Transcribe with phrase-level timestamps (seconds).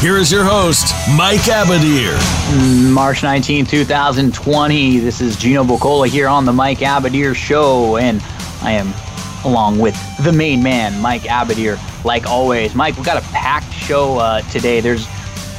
[0.00, 2.16] Here is your host, Mike Abadir.
[2.90, 4.98] March 19, 2020.
[4.98, 8.22] This is Gino Bocola here on the Mike Abadir Show, and
[8.62, 8.94] I am
[9.44, 9.94] along with
[10.24, 12.74] the main man, Mike Abadir, like always.
[12.74, 14.80] Mike, we've got a packed show uh, today.
[14.80, 15.06] There's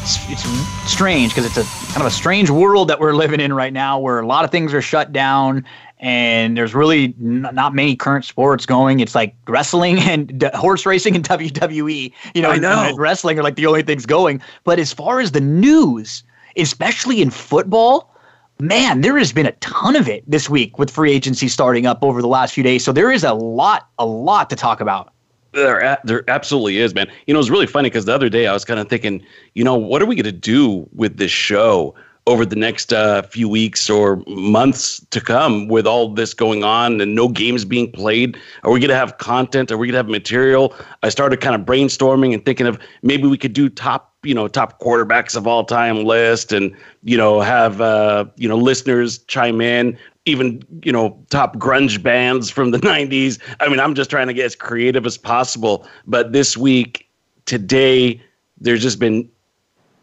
[0.01, 3.53] it's, it's strange because it's a kind of a strange world that we're living in
[3.53, 5.65] right now, where a lot of things are shut down
[6.01, 8.99] and there's really n- not many current sports going.
[8.99, 12.11] It's like wrestling and d- horse racing and WWE.
[12.33, 12.83] You know, I know.
[12.83, 14.41] and wrestling are like the only things going.
[14.63, 16.23] But as far as the news,
[16.57, 18.13] especially in football,
[18.59, 22.03] man, there has been a ton of it this week with free agency starting up
[22.03, 22.83] over the last few days.
[22.83, 25.13] So there is a lot, a lot to talk about.
[25.53, 27.11] There, there absolutely is, man.
[27.27, 29.21] You know, it's really funny because the other day I was kind of thinking,
[29.53, 31.93] you know, what are we going to do with this show
[32.27, 37.01] over the next uh, few weeks or months to come with all this going on
[37.01, 38.37] and no games being played?
[38.63, 39.71] Are we going to have content?
[39.71, 40.75] Are we going to have material?
[41.01, 44.47] I started kind of brainstorming and thinking of maybe we could do top, you know,
[44.47, 49.59] top quarterbacks of all time list and, you know, have, uh, you know, listeners chime
[49.59, 54.27] in even you know top grunge bands from the 90s i mean i'm just trying
[54.27, 57.09] to get as creative as possible but this week
[57.45, 58.21] today
[58.59, 59.27] there's just been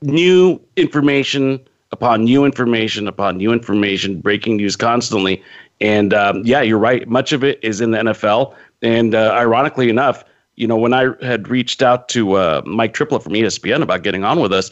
[0.02, 5.42] new information upon new information upon new information breaking news constantly
[5.80, 9.88] and um, yeah you're right much of it is in the nfl and uh, ironically
[9.88, 10.24] enough
[10.56, 14.24] you know when i had reached out to uh, mike triplett from espn about getting
[14.24, 14.70] on with us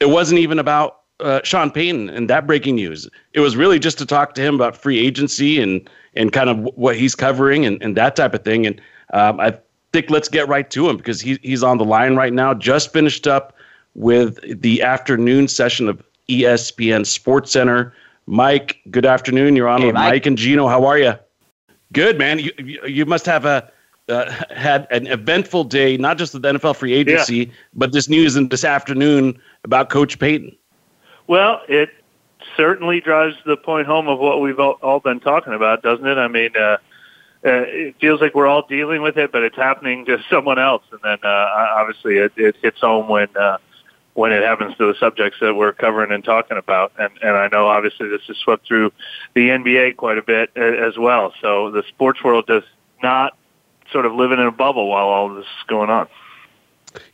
[0.00, 3.06] it wasn't even about uh, Sean Payton and that breaking news.
[3.34, 6.58] It was really just to talk to him about free agency and and kind of
[6.76, 8.66] what he's covering and, and that type of thing.
[8.66, 8.80] And
[9.12, 9.56] um, I
[9.92, 12.52] think let's get right to him because he, he's on the line right now.
[12.54, 13.54] Just finished up
[13.94, 17.92] with the afternoon session of ESPN Sports Center.
[18.26, 19.56] Mike, good afternoon.
[19.56, 20.12] You're on Hey, with Mike.
[20.12, 20.68] Mike and Gino.
[20.68, 21.14] How are you?
[21.92, 22.38] Good, man.
[22.38, 23.70] You you, you must have a
[24.08, 28.36] uh, had an eventful day, not just with the NFL free agency, but this news
[28.36, 30.56] in this afternoon about Coach Payton.
[31.26, 31.90] Well, it
[32.56, 36.18] certainly drives the point home of what we've all, all been talking about, doesn't it?
[36.18, 36.78] I mean, uh,
[37.44, 40.82] uh, it feels like we're all dealing with it, but it's happening to someone else,
[40.90, 41.46] and then uh,
[41.76, 43.58] obviously it, it hits home when uh,
[44.20, 46.92] when it happens to the subjects that we're covering and talking about.
[46.98, 48.92] And and I know obviously this has swept through
[49.32, 51.32] the NBA quite a bit uh, as well.
[51.40, 52.64] So the sports world does
[53.02, 53.34] not
[53.90, 56.06] sort of live in a bubble while all this is going on.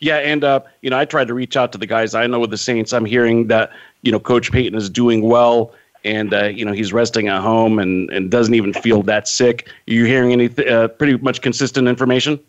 [0.00, 2.41] Yeah, and uh, you know, I tried to reach out to the guys I know
[2.41, 2.93] with the Saints.
[2.93, 3.71] I'm hearing that
[4.03, 5.73] you know Coach Payton is doing well,
[6.05, 9.69] and uh, you know he's resting at home and and doesn't even feel that sick.
[9.69, 12.41] Are you hearing any uh, pretty much consistent information?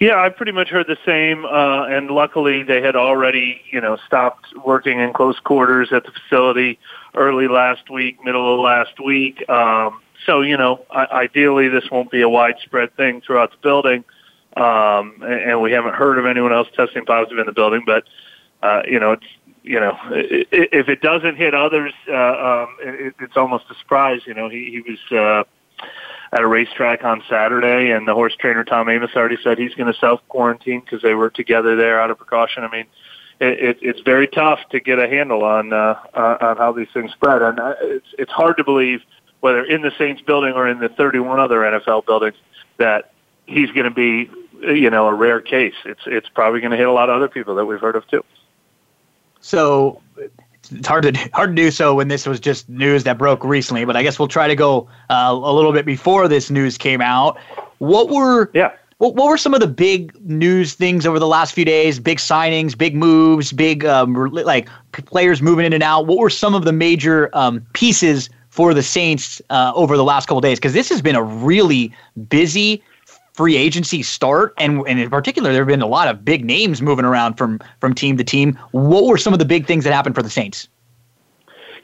[0.00, 3.96] Yeah, I pretty much heard the same, uh, and luckily they had already, you know,
[4.06, 6.78] stopped working in close quarters at the facility
[7.14, 9.48] early last week, middle of last week.
[9.48, 14.04] Um, so, you know, ideally this won't be a widespread thing throughout the building,
[14.56, 17.84] um, and, we haven't heard of anyone else testing positive in the building.
[17.86, 18.04] But,
[18.62, 19.26] uh, you know, it's
[19.62, 24.20] you know, if it doesn't hit others, uh, um, it, it's almost a surprise.
[24.26, 24.98] You know, he, he was.
[25.10, 25.84] Uh,
[26.34, 29.90] at a racetrack on Saturday, and the horse trainer Tom Amoss already said he's going
[29.90, 32.64] to self quarantine because they were together there out of precaution.
[32.64, 32.86] I mean,
[33.38, 36.88] it, it, it's very tough to get a handle on uh, uh, on how these
[36.92, 39.02] things spread, and uh, it's it's hard to believe
[39.40, 42.36] whether in the Saints building or in the 31 other NFL buildings
[42.78, 43.12] that
[43.46, 44.28] he's going to be
[44.60, 45.74] you know a rare case.
[45.84, 48.08] It's it's probably going to hit a lot of other people that we've heard of
[48.08, 48.24] too.
[49.40, 50.02] So
[50.72, 53.84] it's hard to hard to do so when this was just news that broke recently.
[53.84, 57.00] But I guess we'll try to go uh, a little bit before this news came
[57.00, 57.38] out.
[57.78, 58.72] What were Yeah.
[58.98, 61.98] what, what were some of the big news things over the last few days?
[61.98, 66.06] Big signings, big moves, big um, like players moving in and out.
[66.06, 70.26] What were some of the major um, pieces for the Saints uh, over the last
[70.26, 70.58] couple days?
[70.58, 71.92] Because this has been a really
[72.28, 72.82] busy
[73.34, 76.80] free agency start, and, and in particular, there have been a lot of big names
[76.80, 78.58] moving around from from team to team.
[78.70, 80.68] What were some of the big things that happened for the Saints?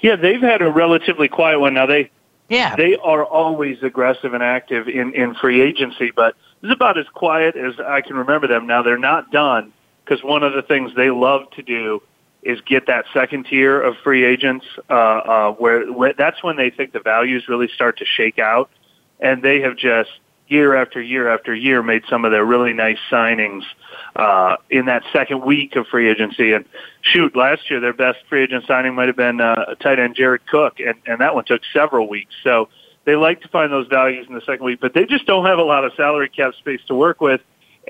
[0.00, 1.74] Yeah, they've had a relatively quiet one.
[1.74, 2.10] Now they
[2.48, 7.08] Yeah, they are always aggressive and active in, in free agency, but it's about as
[7.08, 8.66] quiet as I can remember them.
[8.66, 9.72] Now they're not done
[10.04, 12.02] because one of the things they love to do
[12.42, 16.70] is get that second tier of free agents, uh, uh, where, where that's when they
[16.70, 18.70] think the values really start to shake out,
[19.20, 20.10] and they have just
[20.50, 23.62] year after year after year made some of their really nice signings
[24.16, 26.52] uh, in that second week of free agency.
[26.52, 26.64] And
[27.02, 30.46] shoot, last year their best free agent signing might have been uh, tight end Jared
[30.46, 32.34] Cook, and, and that one took several weeks.
[32.42, 32.68] So
[33.04, 35.58] they like to find those values in the second week, but they just don't have
[35.58, 37.40] a lot of salary cap space to work with.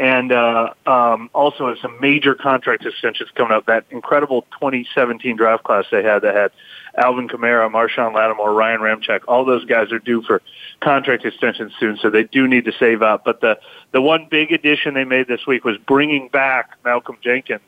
[0.01, 3.67] And uh, um, also have some major contract extensions coming up.
[3.67, 6.53] That incredible 2017 draft class they had that had
[6.97, 9.21] Alvin Kamara, Marshon Lattimore, Ryan Ramczyk.
[9.29, 10.41] All those guys are due for
[10.81, 13.27] contract extensions soon, so they do need to save up.
[13.27, 13.61] But the
[13.93, 17.61] the one big addition they made this week was bringing back Malcolm Jenkins.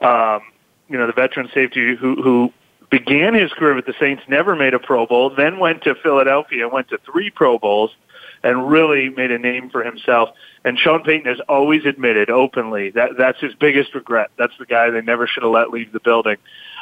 [0.00, 0.40] Um,
[0.88, 2.52] you know, the veteran safety who who
[2.90, 6.68] began his career with the Saints, never made a Pro Bowl, then went to Philadelphia,
[6.68, 7.92] went to three Pro Bowls,
[8.42, 10.30] and really made a name for himself.
[10.64, 14.30] And Sean Payton has always admitted openly that that's his biggest regret.
[14.36, 16.36] That's the guy they never should have let leave the building.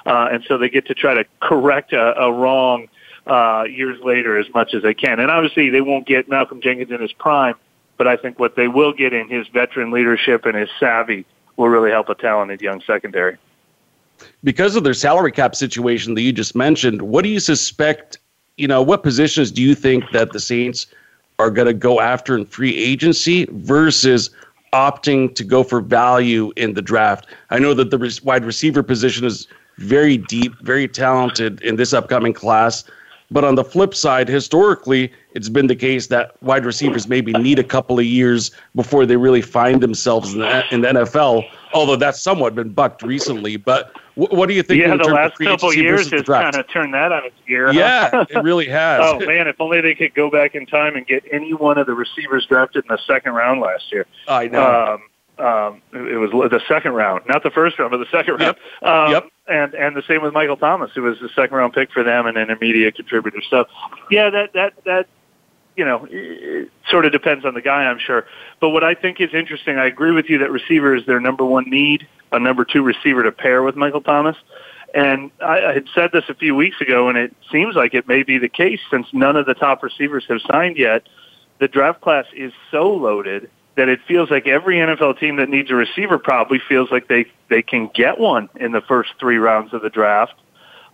[0.07, 2.89] Uh, and so they get to try to correct a, a wrong
[3.27, 5.21] uh, years later as much as they can.
[5.21, 7.55] And obviously they won't get Malcolm Jenkins in his prime,
[7.97, 11.27] but I think what they will get in his veteran leadership and his savvy
[11.57, 13.39] will really help a talented young secondary
[14.45, 18.19] because of their salary cap situation that you just mentioned, what do you suspect?
[18.57, 20.87] You know, what positions do you think that the Saints
[21.39, 24.31] are going to go after in free agency versus
[24.73, 27.27] opting to go for value in the draft?
[27.51, 29.47] I know that the wide receiver position is
[29.79, 32.85] very deep, very talented in this upcoming class.
[33.31, 37.59] But on the flip side, historically, it's been the case that wide receivers maybe need
[37.59, 41.49] a couple of years before they really find themselves in the, in the NFL.
[41.73, 43.57] Although that's somewhat been bucked recently.
[43.57, 44.81] But w- what do you think?
[44.81, 47.73] Yeah, the last couple years has kind of turned that on its ear.
[47.73, 48.27] Yeah, huh?
[48.29, 49.01] it really has.
[49.05, 51.87] oh man, if only they could go back in time and get any one of
[51.87, 54.07] the receivers drafted in the second round last year.
[54.27, 54.95] I know.
[54.95, 55.03] Um,
[55.39, 58.57] um, it was the second round, not the first round, but the second round.
[58.83, 58.91] Yep.
[58.91, 59.27] Um, yep.
[59.47, 62.27] And and the same with Michael Thomas, who was the second round pick for them
[62.27, 63.41] and an immediate contributor.
[63.49, 63.67] So,
[64.11, 65.07] yeah, that that that
[65.79, 68.27] you know, it sort of depends on the guy, I'm sure.
[68.61, 71.45] But what I think is interesting, I agree with you that receiver is their number
[71.45, 74.37] one need, a number two receiver to pair with Michael Thomas.
[74.93, 78.09] And I, I had said this a few weeks ago, and it seems like it
[78.09, 81.09] may be the case since none of the top receivers have signed yet.
[81.61, 85.71] The draft class is so loaded that it feels like every NFL team that needs
[85.71, 89.73] a receiver probably feels like they they can get one in the first three rounds
[89.73, 90.35] of the draft.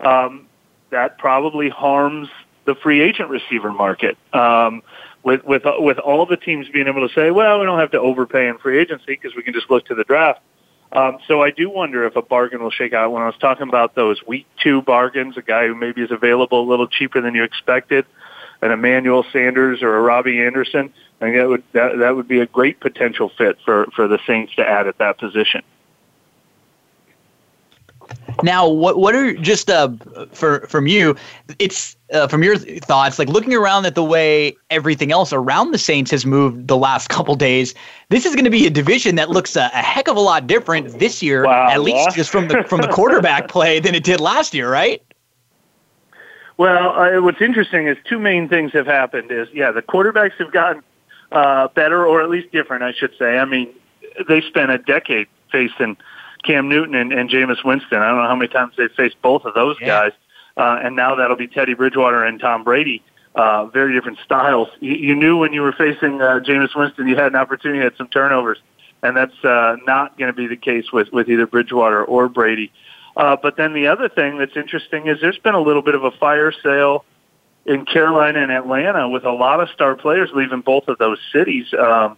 [0.01, 0.47] Um,
[0.91, 2.29] that probably harms
[2.65, 4.17] the free agent receiver market.
[4.33, 4.83] Um,
[5.23, 8.01] with with with all the teams being able to say, well, we don't have to
[8.01, 10.41] overpay in free agency because we can just look to the draft.
[10.93, 13.11] Um, so I do wonder if a bargain will shake out.
[13.11, 16.61] When I was talking about those week two bargains, a guy who maybe is available
[16.63, 18.07] a little cheaper than you expected,
[18.63, 22.41] an Emmanuel Sanders or a Robbie Anderson, I think that would that, that would be
[22.41, 25.63] a great potential fit for for the Saints to add at that position.
[28.43, 29.91] Now, what what are just uh,
[30.33, 31.17] for from you?
[31.59, 35.79] It's uh, from your thoughts, like looking around at the way everything else around the
[35.79, 37.75] Saints has moved the last couple days.
[38.09, 40.47] This is going to be a division that looks a, a, heck of a lot
[40.47, 44.05] different this year, wow, at least just from the from the quarterback play than it
[44.05, 45.03] did last year, right?
[46.57, 49.31] Well, uh, what's interesting is two main things have happened.
[49.31, 50.83] Is yeah, the quarterbacks have gotten
[51.33, 53.39] uh, better, or at least different, I should say.
[53.39, 53.69] I mean,
[54.29, 55.97] they spent a decade facing
[56.45, 57.99] Cam Newton and, and Jameis Winston.
[57.99, 59.87] I don't know how many times they've faced both of those yeah.
[59.87, 60.13] guys.
[60.57, 63.03] Uh, and now that'll be Teddy Bridgewater and Tom Brady.
[63.35, 64.69] Uh, very different styles.
[64.79, 67.85] You, you knew when you were facing uh, Jameis Winston, you had an opportunity, you
[67.85, 68.59] had some turnovers,
[69.03, 72.71] and that's uh, not going to be the case with with either Bridgewater or Brady.
[73.17, 76.05] Uh, but then the other thing that's interesting is there's been a little bit of
[76.05, 77.05] a fire sale
[77.67, 81.67] in Carolina and Atlanta with a lot of star players leaving both of those cities.
[81.75, 82.17] Um,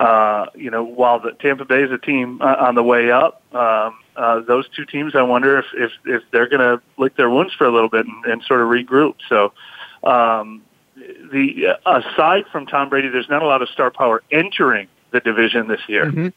[0.00, 3.42] uh, you know, while the Tampa Bay is a team uh, on the way up,
[3.54, 7.28] um, uh, those two teams, I wonder if if, if they're going to lick their
[7.28, 9.16] wounds for a little bit and, and sort of regroup.
[9.28, 9.52] So,
[10.02, 10.62] um,
[10.96, 15.68] the aside from Tom Brady, there's not a lot of star power entering the division
[15.68, 16.06] this year.
[16.06, 16.28] Mm-hmm.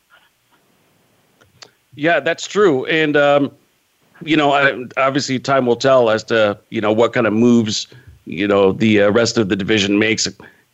[1.95, 3.49] Yeah, that's true, and um,
[4.21, 4.51] you know,
[4.97, 7.87] obviously, time will tell as to you know what kind of moves
[8.25, 10.27] you know the uh, rest of the division makes.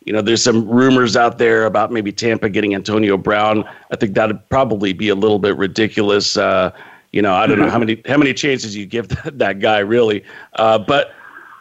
[0.04, 3.64] You know, there's some rumors out there about maybe Tampa getting Antonio Brown.
[3.90, 6.36] I think that'd probably be a little bit ridiculous.
[6.36, 6.72] Uh,
[7.12, 9.78] you know, I don't know how many how many chances you give that, that guy
[9.80, 10.24] really.
[10.54, 11.12] Uh, but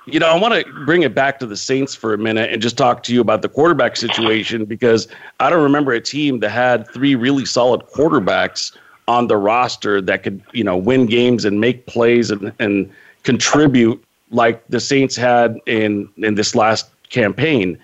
[0.06, 2.62] you know, I want to bring it back to the Saints for a minute and
[2.62, 5.08] just talk to you about the quarterback situation because
[5.40, 8.76] I don't remember a team that had three really solid quarterbacks
[9.08, 12.92] on the roster that could, you know, win games and make plays and, and
[13.24, 17.78] contribute like the Saints had in in this last campaign.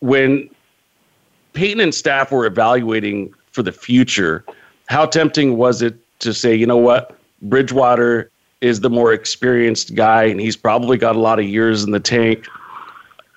[0.00, 0.48] When
[1.52, 4.44] Payton and staff were evaluating for the future,
[4.88, 8.30] how tempting was it to say, you know what, Bridgewater
[8.60, 12.00] is the more experienced guy and he's probably got a lot of years in the
[12.00, 12.46] tank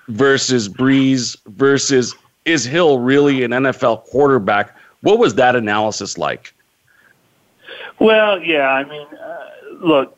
[0.08, 4.76] versus Brees versus is Hill really an NFL quarterback?
[5.00, 6.52] What was that analysis like?
[7.98, 9.48] Well, yeah, I mean, uh,
[9.80, 10.16] look,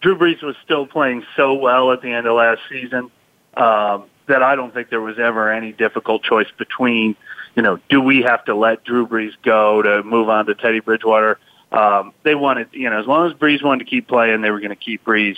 [0.00, 3.10] Drew Brees was still playing so well at the end of last season
[3.56, 7.16] um, that I don't think there was ever any difficult choice between,
[7.54, 10.80] you know, do we have to let Drew Brees go to move on to Teddy
[10.80, 11.38] Bridgewater?
[11.72, 14.60] Um, they wanted, you know, as long as Brees wanted to keep playing, they were
[14.60, 15.36] going to keep Brees.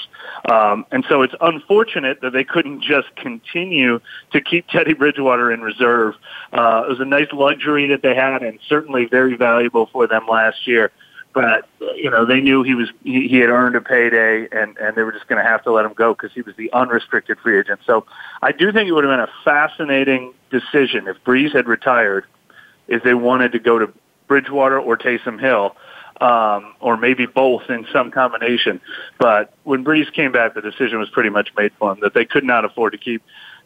[0.50, 4.00] Um, and so it's unfortunate that they couldn't just continue
[4.32, 6.14] to keep Teddy Bridgewater in reserve.
[6.52, 10.26] Uh, it was a nice luxury that they had and certainly very valuable for them
[10.28, 10.92] last year
[11.38, 14.96] but you know they knew he was he, he had earned a payday and and
[14.96, 17.38] they were just going to have to let him go because he was the unrestricted
[17.38, 17.80] free agent.
[17.86, 18.06] So
[18.42, 22.26] I do think it would have been a fascinating decision if Brees had retired,
[22.88, 23.92] if they wanted to go to
[24.26, 25.76] Bridgewater or Taysom Hill.
[26.20, 28.80] Um, or maybe both in some combination.
[29.20, 32.24] But when Brees came back, the decision was pretty much made for him that they
[32.24, 33.22] could not afford to keep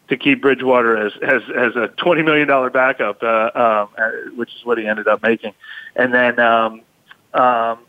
[0.09, 4.53] to keep Bridgewater as as as a twenty million dollar backup, uh, um, uh, which
[4.55, 5.53] is what he ended up making.
[5.95, 6.83] And then um,
[7.33, 7.79] um,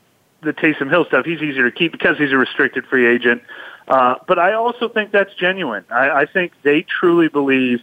[0.43, 3.43] the Taysom Hill stuff, he's easier to keep because he's a restricted free agent.
[3.89, 5.85] Uh, but I also think that's genuine.
[5.91, 7.81] I, I think they truly believe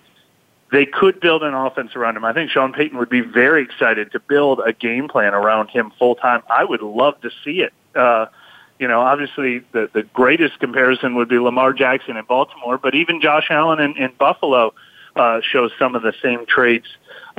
[0.71, 2.25] they could build an offense around him.
[2.25, 5.91] I think Sean Payton would be very excited to build a game plan around him
[5.99, 6.41] full time.
[6.49, 7.73] I would love to see it.
[7.93, 8.27] Uh,
[8.79, 13.21] you know, obviously the the greatest comparison would be Lamar Jackson in Baltimore, but even
[13.21, 14.73] Josh Allen in, in Buffalo
[15.15, 16.87] uh, shows some of the same traits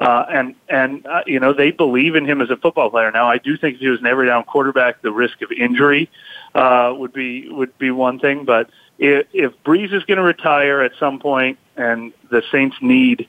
[0.02, 3.10] uh, and and uh, you know they believe in him as a football player.
[3.12, 6.10] Now I do think if he was an every down quarterback, the risk of injury
[6.56, 8.44] uh, would be would be one thing.
[8.44, 8.68] But
[8.98, 13.28] if, if Brees is going to retire at some point, and the Saints need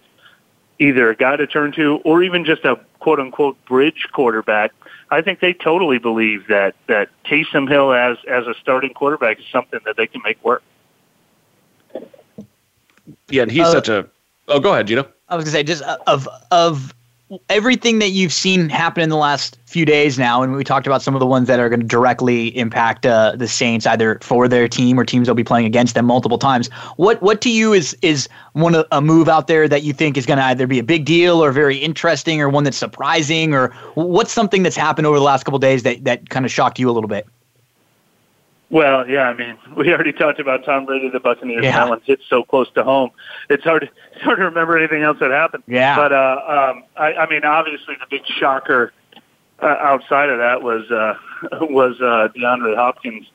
[0.79, 4.71] either a guy to turn to or even just a quote unquote bridge quarterback,
[5.11, 9.45] I think they totally believe that that Taysom Hill as as a starting quarterback is
[9.51, 10.63] something that they can make work.
[13.29, 14.09] Yeah, and he's uh, such a.
[14.47, 15.07] Oh, go ahead, Gino.
[15.33, 16.93] I was gonna say just uh, of of
[17.49, 21.01] everything that you've seen happen in the last few days now, and we talked about
[21.01, 24.47] some of the ones that are going to directly impact uh, the Saints, either for
[24.47, 26.67] their team or teams they'll be playing against them multiple times.
[26.97, 30.27] What what to you is is one a move out there that you think is
[30.27, 33.69] going to either be a big deal or very interesting, or one that's surprising, or
[33.95, 36.91] what's something that's happened over the last couple days that that kind of shocked you
[36.91, 37.25] a little bit?
[38.73, 41.63] Well, yeah, I mean, we already talked about Tom Brady, the Buccaneers.
[41.63, 41.77] Yeah.
[41.77, 43.11] That one's hit so close to home.
[43.49, 43.89] It's hard.
[44.13, 45.63] It's hard to remember anything else that happened.
[45.67, 45.95] Yeah.
[45.95, 48.93] But uh, um, I, I mean, obviously, the big shocker
[49.59, 51.15] uh, outside of that was uh,
[51.65, 53.25] was uh, DeAndre Hopkins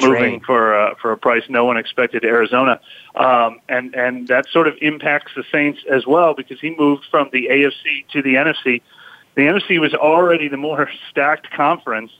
[0.00, 2.80] moving for uh, for a price no one expected to Arizona,
[3.16, 7.28] um, and and that sort of impacts the Saints as well because he moved from
[7.32, 8.80] the AFC to the NFC.
[9.34, 12.12] The NFC was already the more stacked conference.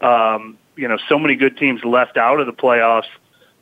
[0.00, 3.08] Um, you know so many good teams left out of the playoffs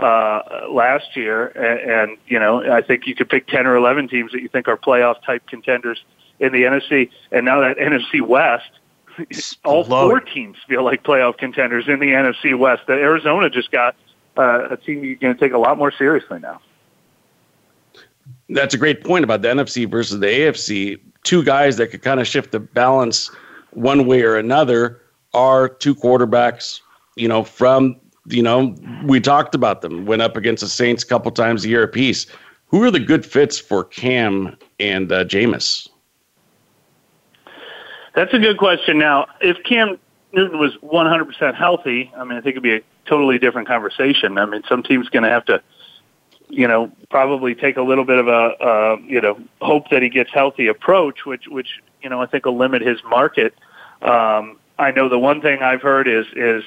[0.01, 4.09] uh, last year, and, and you know I think you could pick ten or eleven
[4.09, 6.05] teams that you think are playoff type contenders
[6.41, 8.71] in the NFC, and now that NFC West.
[9.67, 12.87] All four teams feel like playoff contenders in the NFC West.
[12.87, 13.95] That Arizona just got
[14.39, 16.63] uh, a team you're going to take a lot more seriously now.
[18.49, 20.99] That's a great point about the NFC versus the AFC.
[21.25, 23.31] Two guys that could kind of shift the balance
[23.73, 25.01] one way or another
[25.35, 26.81] are two quarterbacks
[27.17, 30.07] you know, from you know, we talked about them.
[30.07, 32.27] Went up against the Saints a couple times a year apiece.
[32.69, 35.89] Who are the good fits for Cam and uh, Jameis?
[38.15, 38.99] That's a good question.
[38.99, 39.99] Now, if Cam
[40.33, 44.39] Newton was 100% healthy, I mean, I think it'd be a totally different conversation.
[44.39, 45.63] I mean, some team's going to have to,
[46.49, 50.09] you know, probably take a little bit of a, uh, you know, hope that he
[50.09, 53.55] gets healthy approach, which, which, you know, I think will limit his market.
[54.03, 56.65] Um, I know the one thing I've heard is is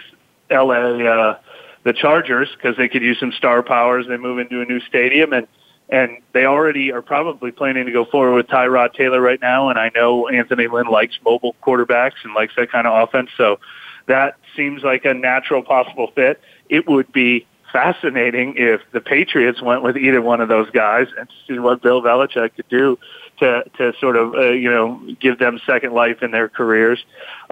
[0.50, 1.38] LA, uh,
[1.84, 4.80] the Chargers, because they could use some star power as they move into a new
[4.82, 5.48] stadium, and
[5.88, 9.70] and they already are probably planning to go forward with Tyrod Taylor right now.
[9.70, 13.60] And I know Anthony Lynn likes mobile quarterbacks and likes that kind of offense, so
[14.08, 16.42] that seems like a natural possible fit.
[16.70, 21.28] It would be fascinating if the Patriots went with either one of those guys and
[21.48, 22.98] see what Bill Belichick could do
[23.40, 27.04] to to sort of uh, you know give them second life in their careers.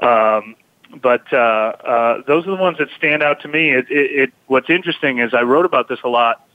[0.02, 0.56] Um,
[1.02, 3.72] but uh, uh, those are the ones that stand out to me.
[3.72, 6.48] It, it, it, what's interesting is I wrote about this a lot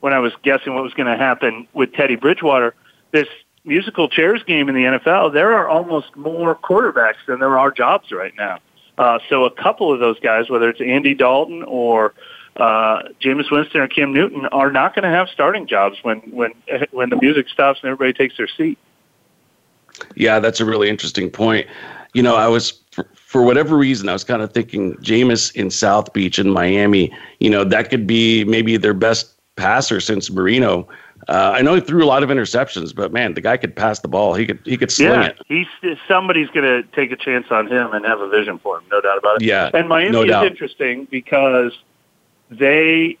[0.00, 2.74] when I was guessing what was going to happen with Teddy Bridgewater.
[3.12, 3.28] This
[3.64, 8.12] musical chairs game in the NFL, there are almost more quarterbacks than there are jobs
[8.12, 8.58] right now.
[8.98, 12.14] Uh, so a couple of those guys, whether it's Andy Dalton or
[12.56, 16.52] uh, Jameis Winston or Cam Newton, are not going to have starting jobs when when
[16.92, 18.78] when the music stops and everybody takes their seat.
[20.14, 21.66] Yeah, that's a really interesting point.
[22.14, 22.72] You know, I was
[23.14, 27.12] for whatever reason, I was kind of thinking Jameis in South Beach in Miami.
[27.40, 30.88] You know, that could be maybe their best passer since Marino.
[31.28, 34.00] Uh, I know he threw a lot of interceptions, but man, the guy could pass
[34.00, 34.34] the ball.
[34.34, 35.38] He could he could sling yeah, it.
[35.46, 38.84] he's somebody's going to take a chance on him and have a vision for him,
[38.90, 39.46] no doubt about it.
[39.46, 40.46] Yeah, and Miami no is doubt.
[40.46, 41.72] interesting because
[42.50, 43.18] they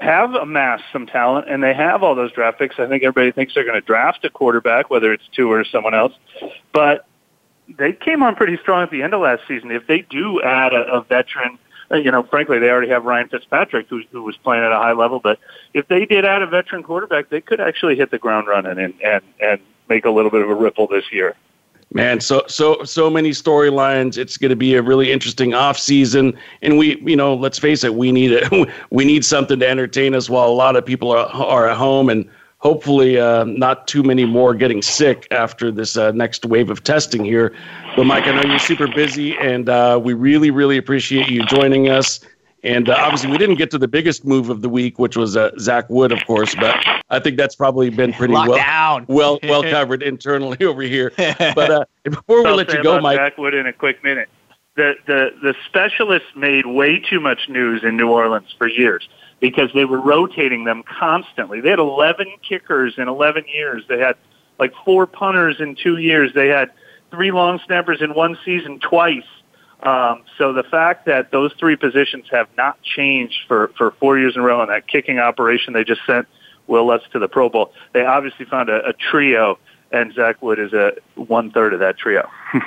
[0.00, 2.78] have amassed some talent and they have all those draft picks.
[2.78, 5.94] I think everybody thinks they're going to draft a quarterback, whether it's two or someone
[5.94, 6.12] else,
[6.72, 7.06] but
[7.68, 9.70] they came on pretty strong at the end of last season.
[9.70, 11.58] If they do add a, a veteran
[11.90, 14.76] uh, you know, frankly, they already have Ryan Fitzpatrick, who, who was playing at a
[14.76, 15.20] high level.
[15.20, 15.38] But
[15.72, 18.94] if they did add a veteran quarterback, they could actually hit the ground running and
[19.02, 21.36] and and make a little bit of a ripple this year.
[21.92, 24.18] Man, so so so many storylines.
[24.18, 27.84] It's going to be a really interesting off season, and we, you know, let's face
[27.84, 28.68] it, we need it.
[28.90, 32.08] we need something to entertain us while a lot of people are are at home,
[32.08, 32.28] and
[32.66, 37.24] hopefully, uh, not too many more getting sick after this uh, next wave of testing
[37.24, 37.54] here.
[37.94, 41.88] But Mike, I know you're super busy, and uh, we really, really appreciate you joining
[41.88, 42.18] us.
[42.64, 45.36] And uh, obviously, we didn't get to the biggest move of the week, which was
[45.36, 46.56] uh, Zach Wood, of course.
[46.56, 46.74] But
[47.08, 49.06] I think that's probably been pretty Locked well down.
[49.08, 51.12] well well covered internally over here.
[51.38, 53.72] But uh, before we I'll let say you go, about Mike, Zach Wood in a
[53.72, 54.28] quick minute.
[54.74, 59.08] The the the specialists made way too much news in New Orleans for years
[59.40, 61.60] because they were rotating them constantly.
[61.60, 63.84] They had 11 kickers in 11 years.
[63.88, 64.16] They had
[64.58, 66.32] like four punters in two years.
[66.34, 66.70] They had
[67.10, 69.24] three long snappers in one season twice.
[69.82, 74.34] Um, so the fact that those three positions have not changed for, for four years
[74.34, 76.26] in a row and that kicking operation they just sent
[76.66, 79.58] Wil Lutz to the Pro Bowl, they obviously found a, a trio,
[79.92, 82.28] and Zach Wood is a one third of that trio.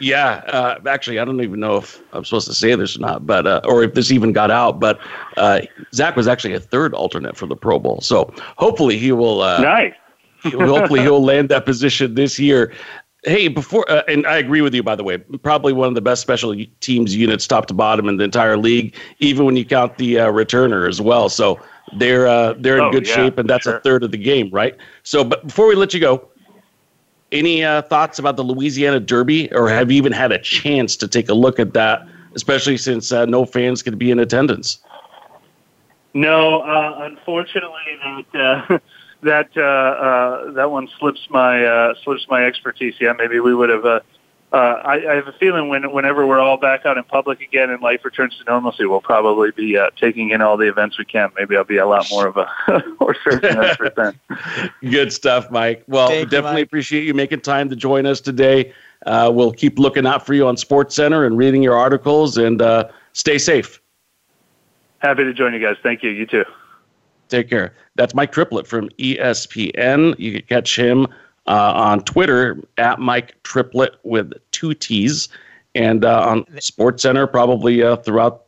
[0.00, 3.26] Yeah, uh, actually, I don't even know if I'm supposed to say this or not,
[3.26, 4.80] but uh, or if this even got out.
[4.80, 4.98] But
[5.36, 5.60] uh,
[5.92, 9.42] Zach was actually a third alternate for the Pro Bowl, so hopefully he will.
[9.42, 9.94] Uh, nice.
[10.44, 12.72] hopefully he'll land that position this year.
[13.24, 14.82] Hey, before uh, and I agree with you.
[14.82, 18.16] By the way, probably one of the best special teams units, top to bottom, in
[18.16, 21.28] the entire league, even when you count the uh, returner as well.
[21.28, 21.60] So
[21.98, 23.76] they're uh, they're in Oh, good yeah, shape, and that's sure.
[23.76, 24.74] a third of the game, right?
[25.02, 26.29] So, but before we let you go,
[27.32, 31.08] any uh, thoughts about the Louisiana Derby, or have you even had a chance to
[31.08, 32.06] take a look at that?
[32.34, 34.78] Especially since uh, no fans could be in attendance.
[36.14, 38.78] No, uh, unfortunately, that uh,
[39.22, 42.94] that uh, uh, that one slips my slips my expertise.
[43.00, 44.02] Yeah, maybe we would have.
[44.52, 47.70] Uh, I, I have a feeling when whenever we're all back out in public again
[47.70, 51.04] and life returns to normalcy, we'll probably be uh, taking in all the events we
[51.04, 51.30] can.
[51.38, 52.46] Maybe I'll be a lot more of a
[52.98, 54.18] horse racing expert then.
[54.90, 55.84] Good stuff, Mike.
[55.86, 56.66] Well, Thank you, definitely Mike.
[56.66, 58.72] appreciate you making time to join us today.
[59.06, 62.60] Uh, we'll keep looking out for you on Sports Center and reading your articles, and
[62.60, 63.80] uh, stay safe.
[64.98, 65.76] Happy to join you guys.
[65.80, 66.10] Thank you.
[66.10, 66.44] You too.
[67.28, 67.74] Take care.
[67.94, 70.18] That's Mike Triplett from ESPN.
[70.18, 71.06] You can catch him
[71.50, 75.28] uh, on Twitter at Mike Triplett with two T's,
[75.74, 78.44] and uh, on Sports Center probably uh, throughout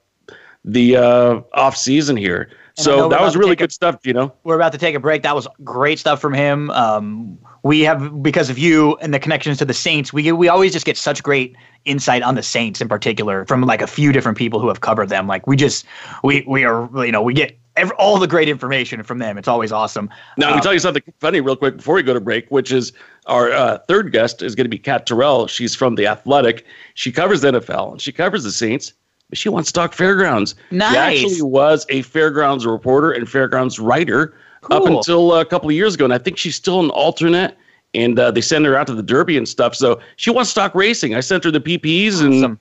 [0.64, 2.48] the uh, off season here.
[2.78, 4.32] And So that was really take a- good stuff, you know.
[4.44, 5.22] We're about to take a break.
[5.24, 6.70] That was great stuff from him.
[6.70, 10.12] Um, we have because of you and the connections to the Saints.
[10.12, 13.82] We we always just get such great insight on the Saints in particular from like
[13.82, 15.26] a few different people who have covered them.
[15.26, 15.84] Like we just
[16.22, 19.38] we we are you know we get every, all the great information from them.
[19.38, 20.08] It's always awesome.
[20.36, 22.48] Now, let Uh, me tell you something funny real quick before we go to break,
[22.50, 22.92] which is
[23.26, 25.46] our uh, third guest is going to be Kat Terrell.
[25.46, 26.64] She's from The Athletic.
[26.94, 28.92] She covers the NFL and she covers the Saints,
[29.28, 30.54] but she wants to talk fairgrounds.
[30.70, 30.92] Nice.
[31.18, 34.34] She actually was a fairgrounds reporter and fairgrounds writer
[34.70, 34.98] up Cool.
[34.98, 36.04] until a couple of years ago.
[36.04, 37.56] And I think she's still an alternate.
[37.94, 39.74] And uh, they send her out to the Derby and stuff.
[39.74, 41.14] So she wants to talk racing.
[41.14, 42.44] I sent her the PPs and Awesome.
[42.44, 42.58] and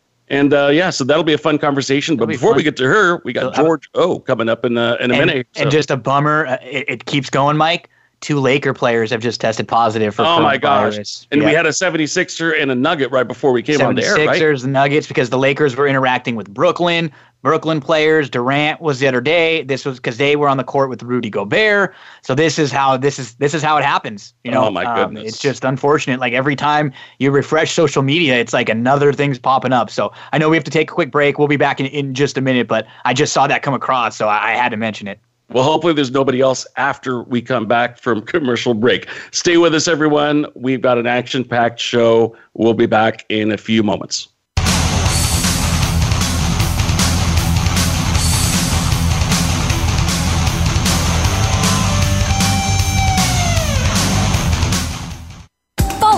[0.54, 2.16] uh, yeah, so that'll be a fun conversation.
[2.16, 4.48] But That'll be before we get to her, we got So, uh, George O coming
[4.48, 5.48] up in a, in a and, minute.
[5.52, 6.46] so- and just a bummer.
[6.46, 7.90] Uh, it, it keeps going, Mike.
[8.22, 11.26] Two Laker players have just tested positive for Oh my gosh!
[11.32, 14.14] And we had a 76er and a Nugget right before we came on the air,
[14.14, 14.40] right?
[14.40, 17.12] 76ers, the Nuggets, because the Lakers were interacting with Brooklyn.
[17.42, 19.64] Brooklyn players, Durant was the other day.
[19.64, 21.94] This was because they were on the court with Rudy Gobert.
[22.22, 24.34] So this is how this is this is how it happens.
[24.44, 25.30] You know, Oh, my Um, goodness.
[25.34, 26.20] it's just unfortunate.
[26.20, 29.90] Like every time you refresh social media, it's like another thing's popping up.
[29.90, 31.40] So I know we have to take a quick break.
[31.40, 34.16] We'll be back in, in just a minute, but I just saw that come across,
[34.16, 35.20] so I, I had to mention it.
[35.50, 39.10] Well, hopefully there's nobody else after we come back from commercial break.
[39.32, 40.46] Stay with us, everyone.
[40.56, 42.38] We've got an action-packed show.
[42.54, 44.30] We'll be back in a few moments.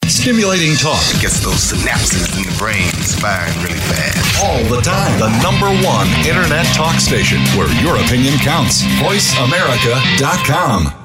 [0.05, 2.89] Stimulating talk gets those synapses in the brain
[3.19, 4.41] firing really fast.
[4.41, 5.19] all the time.
[5.19, 8.83] The number one internet talk station where your opinion counts.
[9.03, 11.04] VoiceAmerica.com.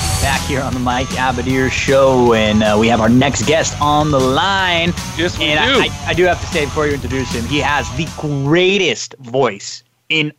[0.21, 4.11] Back here on the Mike Abadir Show, and uh, we have our next guest on
[4.11, 4.93] the line.
[5.17, 5.81] Yes, we and do.
[5.81, 9.15] I, I, I do have to say before you introduce him, he has the greatest
[9.17, 10.31] voice in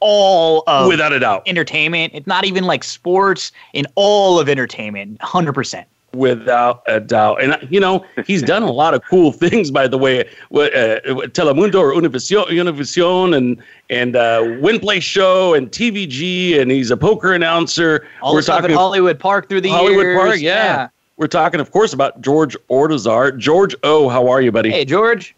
[0.00, 1.42] all of Without a doubt.
[1.46, 2.12] entertainment.
[2.14, 5.84] It's not even like sports, in all of entertainment, 100%.
[6.12, 7.40] Without a doubt.
[7.40, 10.28] And, uh, you know, he's done a lot of cool things, by the way.
[10.50, 16.70] With, uh, Telemundo or Univision, Univision and, and uh, Win Play Show and TVG, and
[16.70, 18.06] he's a poker announcer.
[18.22, 20.18] All the stuff at Hollywood Park through the Hollywood years.
[20.18, 20.88] Park, yeah.
[21.16, 23.36] We're talking, of course, about George Ordazar.
[23.38, 24.70] George O, how are you, buddy?
[24.70, 25.36] Hey, George.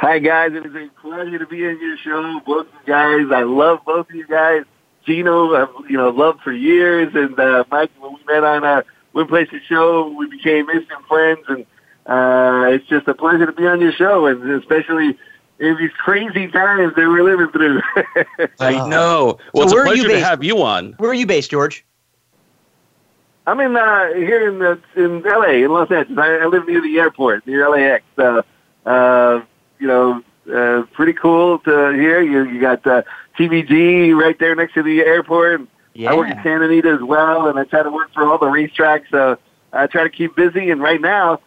[0.00, 2.40] Hi guys, it is a pleasure to be in your show.
[2.46, 4.64] Both you guys, I love both of you guys.
[5.04, 8.82] Gino, I've you know loved for years, and uh, Mike, when we met on a
[9.12, 11.66] Win Places show, we became instant friends, and
[12.06, 15.16] uh, it's just a pleasure to be on your show, and especially
[15.58, 17.82] in these crazy times that we're living through.
[18.60, 19.38] I know.
[19.52, 20.94] Well, So it's where a are you pleasure to have you on.
[20.98, 21.84] Where are you based, George?
[23.46, 25.64] I'm in uh, here in the, in L.A.
[25.64, 26.18] in Los Angeles.
[26.18, 28.04] I, I live near the airport, near LAX.
[28.16, 28.44] So,
[28.86, 29.40] uh,
[29.78, 32.20] you know, uh, pretty cool to hear.
[32.22, 33.02] You you got uh,
[33.38, 35.62] TVG right there next to the airport.
[36.06, 36.42] I work in Yeah.
[36.42, 39.10] Santa Anita as well, and I try to work for all the racetracks.
[39.10, 39.38] So
[39.72, 40.70] I try to keep busy.
[40.70, 41.40] And right now,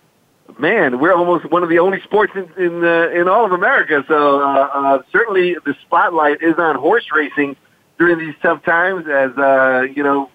[0.58, 4.04] man, we're almost one of the only sports in in, uh, in all of America.
[4.08, 7.56] So uh, uh, certainly the spotlight is on horse racing
[7.98, 9.08] during these tough times.
[9.08, 10.30] As uh, you know,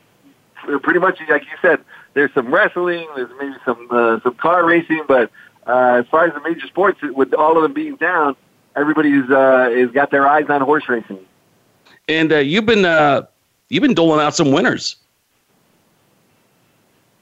[0.83, 1.81] pretty much like you said,
[2.15, 5.31] there's some wrestling, there's maybe some uh, some car racing, but
[5.67, 8.35] uh, as far as the major sports, with all of them being down,
[8.75, 11.21] everybody's uh, has got their eyes on horse racing.
[12.09, 13.27] And uh, you've been uh,
[13.69, 14.97] you've been doling out some winners.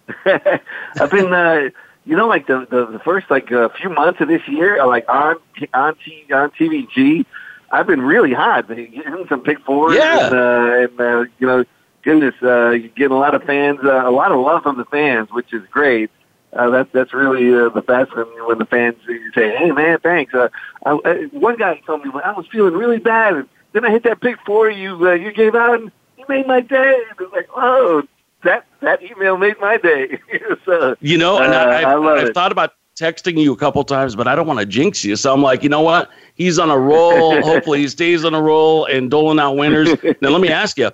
[0.24, 1.70] I've been, uh,
[2.04, 4.86] you know, like the, the the first like a few months of this year, uh,
[4.86, 5.36] like on
[5.74, 7.26] on T, on TVG,
[7.70, 10.26] I've been really hot, getting some pick fours, Yeah.
[10.26, 11.64] and, uh, and uh, you know,
[12.02, 14.84] goodness, uh, you get a lot of fans, uh, a lot of love from the
[14.84, 16.10] fans, which is great.
[16.52, 18.96] Uh, that's that's really uh, the best when when the fans
[19.34, 20.48] say, "Hey, man, thanks." Uh,
[20.84, 24.04] I, uh, one guy told me, "I was feeling really bad, and then I hit
[24.04, 25.90] that pick four you uh, you gave out, and
[26.28, 28.02] made my day." It was like, "Oh,
[28.44, 30.20] that that email made my day."
[30.64, 33.56] so, You know, and uh, I, I I've, love I've thought about texting you a
[33.56, 35.16] couple times, but I don't want to jinx you.
[35.16, 36.10] So I'm like, you know what?
[36.34, 37.40] He's on a roll.
[37.42, 39.88] Hopefully, he stays on a roll and doling out winners.
[40.20, 40.90] now, let me ask you.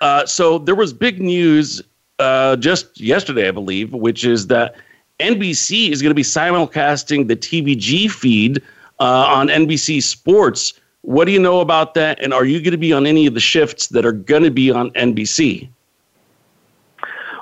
[0.00, 1.82] Uh, so there was big news
[2.18, 4.74] uh, just yesterday, I believe, which is that
[5.20, 8.62] NBC is going to be simulcasting the TVG feed
[8.98, 10.74] uh, on NBC Sports.
[11.02, 12.22] What do you know about that?
[12.22, 14.50] And are you going to be on any of the shifts that are going to
[14.50, 15.68] be on NBC?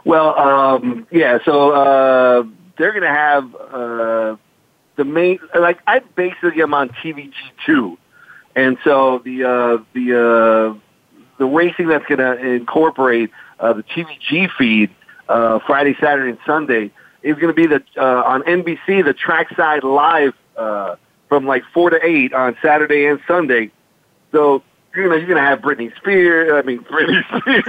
[0.05, 1.39] Well, um, yeah.
[1.45, 2.45] So uh,
[2.77, 4.37] they're going to have uh,
[4.97, 5.39] the main.
[5.59, 7.33] Like I basically am on TVG
[7.67, 7.99] two,
[8.55, 10.79] and so the uh, the uh,
[11.39, 14.91] the racing that's going to incorporate uh, the TVG feed
[15.29, 16.91] uh, Friday, Saturday, and Sunday
[17.23, 20.33] is going to be the on NBC the trackside live
[21.29, 23.71] from like four to eight on Saturday and Sunday.
[24.33, 24.63] So
[24.95, 26.51] you know you're to have Britney Spears.
[26.53, 27.65] I mean Britney Spears.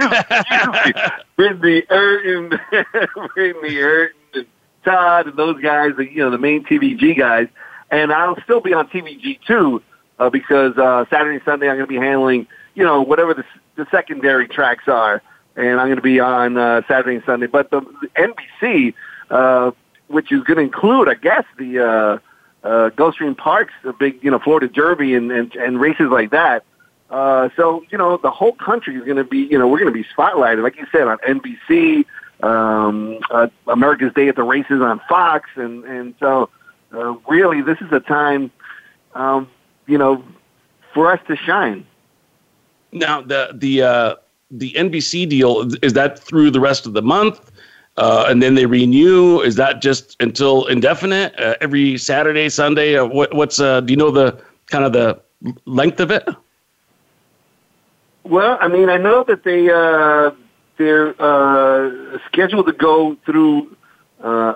[1.38, 2.58] Britney Eurton,
[3.36, 4.46] Britney Eurton, and
[4.84, 7.48] Todd, and those guys, you know, the main TVG guys.
[7.90, 9.82] And I'll still be on TVG too,
[10.18, 13.44] uh, because uh, Saturday and Sunday I'm to be handling, you know, whatever the,
[13.76, 15.22] the secondary tracks are,
[15.56, 17.46] and I'm to be on uh, Saturday and Sunday.
[17.46, 18.08] But the, the
[18.62, 18.94] NBC,
[19.30, 19.72] uh,
[20.08, 22.18] which is going to include, I guess, the uh,
[22.62, 26.64] uh, Gulfstream Parks, the big, you know, Florida Derby and, and, and races like that.
[27.08, 29.92] Uh, so, you know, the whole country is going to be, you know, we're going
[29.92, 32.04] to be spotlighted, like you said, on NBC,
[32.42, 35.50] um, uh, America's Day at the Races on Fox.
[35.56, 36.50] And, and so,
[36.92, 38.50] uh, really, this is a time,
[39.14, 39.48] um,
[39.86, 40.24] you know,
[40.94, 41.86] for us to shine.
[42.92, 44.14] Now the the uh,
[44.50, 47.49] the NBC deal is that through the rest of the month,
[48.00, 49.40] uh, and then they renew.
[49.40, 51.38] Is that just until indefinite?
[51.38, 52.96] Uh, every Saturday, Sunday?
[52.96, 55.20] Uh, what, what's uh, do you know the kind of the
[55.66, 56.26] length of it?
[58.24, 60.30] Well, I mean, I know that they uh,
[60.78, 63.76] they're uh, scheduled to go through
[64.22, 64.54] uh,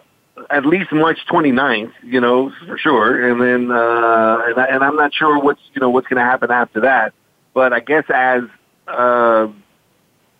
[0.48, 4.96] at least March 29th, you know, for sure, and then uh, and, I, and I'm
[4.96, 7.12] not sure what's you know what's going to happen after that.
[7.52, 8.44] But I guess as
[8.88, 9.48] uh,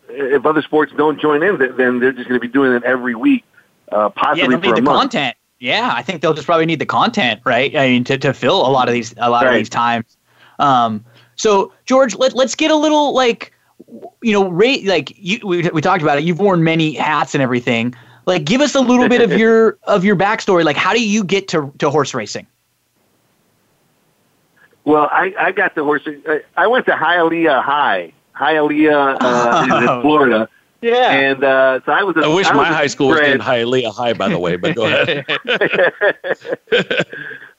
[0.09, 3.15] if other sports don't join in, then they're just going to be doing it every
[3.15, 3.45] week,
[3.93, 5.01] uh, possibly yeah, they'll for need a the month.
[5.13, 5.37] content.
[5.59, 7.75] Yeah, I think they'll just probably need the content, right?
[7.77, 9.53] I mean, to, to fill a lot of these a lot Right.
[9.55, 10.17] of these times.
[10.59, 11.05] Um,
[11.37, 13.53] so George, let let's get a little like,
[14.23, 16.25] you know, rate like you we we talked about it.
[16.25, 17.95] You've worn many hats and everything.
[18.27, 20.65] Like, give us a little bit of your of your backstory.
[20.65, 22.47] Like, how do you get to to horse racing?
[24.85, 26.03] Well, I, I got the horse.
[26.07, 28.13] I, I went to Hialeah High.
[28.39, 30.49] Hialeah uh, is in Florida.
[30.81, 31.11] Yeah.
[31.13, 32.17] And uh, so I was.
[32.17, 34.57] A, I wish was my high school was bred- named Hialeah High, by the way.
[34.57, 35.25] But go ahead.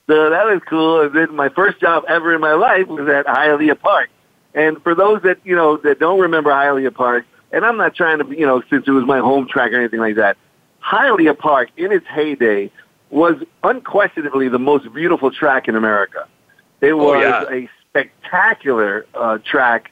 [0.08, 1.02] so that was cool.
[1.02, 4.10] And then my first job ever in my life was at Hialeah Park.
[4.54, 8.20] And for those that you know that don't remember Hialeah Park, and I'm not trying
[8.20, 10.38] to, you know, since it was my home track or anything like that,
[10.84, 12.72] Hialeah Park in its heyday
[13.10, 16.28] was unquestionably the most beautiful track in America.
[16.82, 17.50] It Oh, was yeah.
[17.50, 19.92] a spectacular uh, track,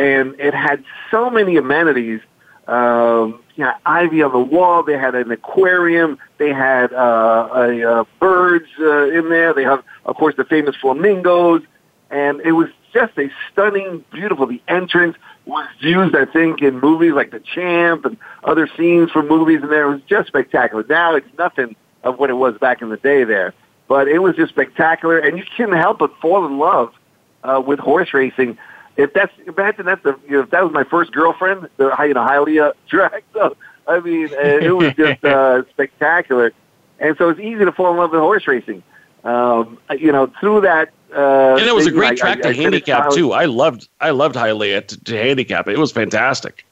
[0.00, 2.20] and it had so many amenities.
[2.66, 4.82] Um, yeah, ivy on the wall.
[4.82, 6.18] They had an aquarium.
[6.38, 9.52] They had uh, a, uh, birds uh, in there.
[9.52, 11.62] They have, of course, the famous flamingos,
[12.10, 14.46] and it was just a stunning, beautiful.
[14.46, 19.28] The entrance was used, I think, in movies like The Champ and other scenes from
[19.28, 20.84] movies, and there it was just spectacular.
[20.88, 23.52] Now it's nothing of what it was back in the day there,
[23.88, 26.94] but it was just spectacular, and you couldn't help but fall in love
[27.42, 28.56] uh, with horse racing.
[29.00, 32.14] If that's imagine that's the you know, if that was my first girlfriend, the you
[32.14, 33.24] know Hialeah track.
[33.32, 36.52] So I mean, uh, it was just uh, spectacular,
[36.98, 38.82] and so it's easy to fall in love with horse racing.
[39.24, 40.90] Um, you know, through that.
[41.14, 43.32] Uh, and it was a great track I- to I handicap too.
[43.32, 45.68] I loved I loved Hialeah to, to handicap.
[45.68, 46.64] It was fantastic.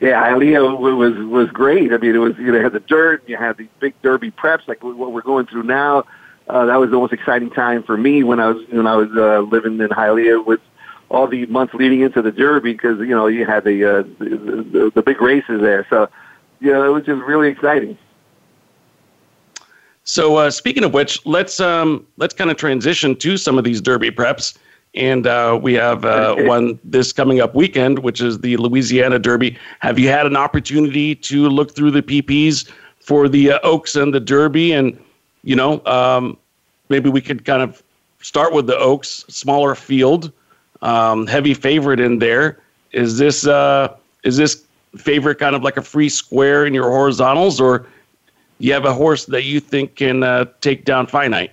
[0.00, 1.92] Yeah, Hialeah was was great.
[1.92, 4.66] I mean, it was you know, had the dirt, you had the big Derby preps,
[4.68, 6.04] like what we're going through now.
[6.48, 9.10] Uh, that was the most exciting time for me when I was when I was
[9.14, 10.60] uh, living in Hialeah with
[11.10, 14.64] all the months leading into the Derby because you know you had the, uh, the,
[14.70, 15.86] the the big races there.
[15.90, 16.08] So
[16.60, 17.98] you know, it was just really exciting.
[20.04, 23.82] So uh, speaking of which, let's um, let's kind of transition to some of these
[23.82, 24.56] Derby preps,
[24.94, 29.58] and uh, we have uh, one this coming up weekend, which is the Louisiana Derby.
[29.80, 34.14] Have you had an opportunity to look through the PPs for the uh, Oaks and
[34.14, 34.98] the Derby, and
[35.48, 36.36] you know um,
[36.90, 37.82] maybe we could kind of
[38.20, 40.30] start with the Oaks, smaller field,
[40.82, 42.60] um, heavy favorite in there.
[42.92, 44.62] Is this uh, is this
[44.98, 47.86] favorite kind of like a free square in your horizontals, or
[48.58, 51.52] you have a horse that you think can uh, take down Finite?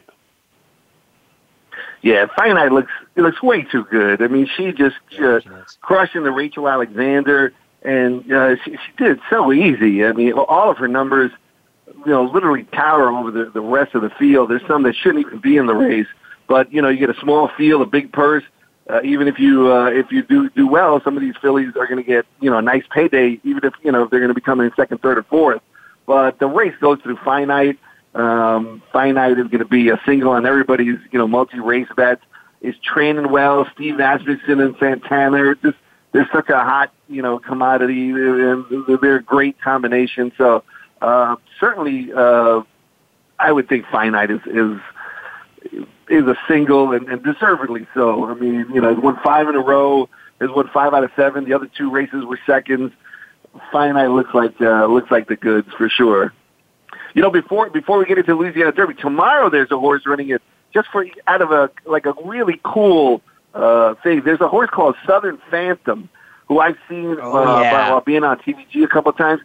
[2.01, 4.21] Yeah, Finite looks it looks way too good.
[4.21, 5.39] I mean, she just uh,
[5.79, 10.03] crushing the Rachel Alexandra, and uh, she, she did it so easy.
[10.03, 11.31] I mean, all of her numbers,
[12.05, 14.49] you know, literally tower over the, the rest of the field.
[14.49, 16.07] There's some that shouldn't even be in the race,
[16.47, 18.43] but you know, you get a small field, a big purse.
[18.87, 21.87] Uh, even if you uh, if you do do well, some of these fillies are
[21.87, 24.29] going to get you know a nice payday, even if you know if they're going
[24.29, 25.61] to be coming in second, third, or fourth.
[26.05, 27.79] But the race goes through finite.
[28.13, 32.21] Um, finite is going to be a single on everybody's you know multi race bets.
[32.61, 33.67] Is training well.
[33.73, 35.55] Steve Asmussen and Santana.
[35.55, 35.77] Just
[36.11, 38.65] they're such a hot you know commodity, and
[39.01, 40.31] they're a great combination.
[40.37, 40.63] So
[41.01, 42.61] uh, certainly, uh,
[43.39, 44.79] I would think finite is is
[46.09, 48.25] is a single and, and deservedly so.
[48.29, 50.09] I mean, you know, he's won five in a row.
[50.41, 51.45] Has won five out of seven.
[51.45, 52.91] The other two races were seconds.
[53.71, 56.33] Finite looks like uh, looks like the goods for sure.
[57.13, 60.41] You know, before before we get into Louisiana Derby, tomorrow there's a horse running it
[60.73, 63.21] just for out of a like a really cool
[63.53, 64.21] uh, thing.
[64.25, 66.09] There's a horse called Southern Phantom,
[66.49, 67.91] who I've seen Oh, uh, yeah.
[67.91, 69.41] while being on TVG a couple of times.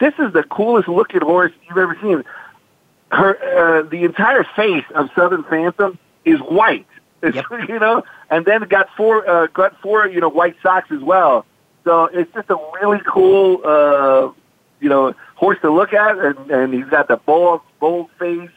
[0.00, 2.24] This is the coolest looking horse you've ever seen.
[3.12, 6.86] Her uh, the entire face of Southern Phantom is white.
[7.22, 7.36] It's,
[7.68, 11.44] you know, and then got four uh, got four you know white socks as well.
[11.84, 14.32] So it's just a really cool uh,
[14.80, 18.48] you know horse to look at, and, and he's got the bold bold face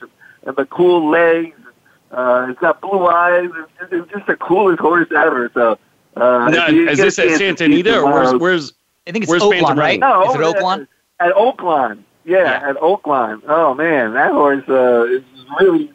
[0.46, 1.60] and the cool legs.
[2.10, 3.50] Uh, he's got blue eyes.
[3.82, 5.52] It's, it's just the coolest horse ever.
[5.54, 5.78] So
[6.16, 8.74] uh, Now, is this at Santa Anita or where's where's
[9.08, 10.00] I think it's Where's Oaklawn, right?
[10.00, 10.88] No, Is it Oaklawn?
[11.28, 12.04] At, Oaklawn.
[12.26, 12.70] Yeah, Yeah.
[12.70, 13.42] at Oaklawn.
[13.48, 15.24] Oh man, that horse uh, is
[15.60, 15.92] really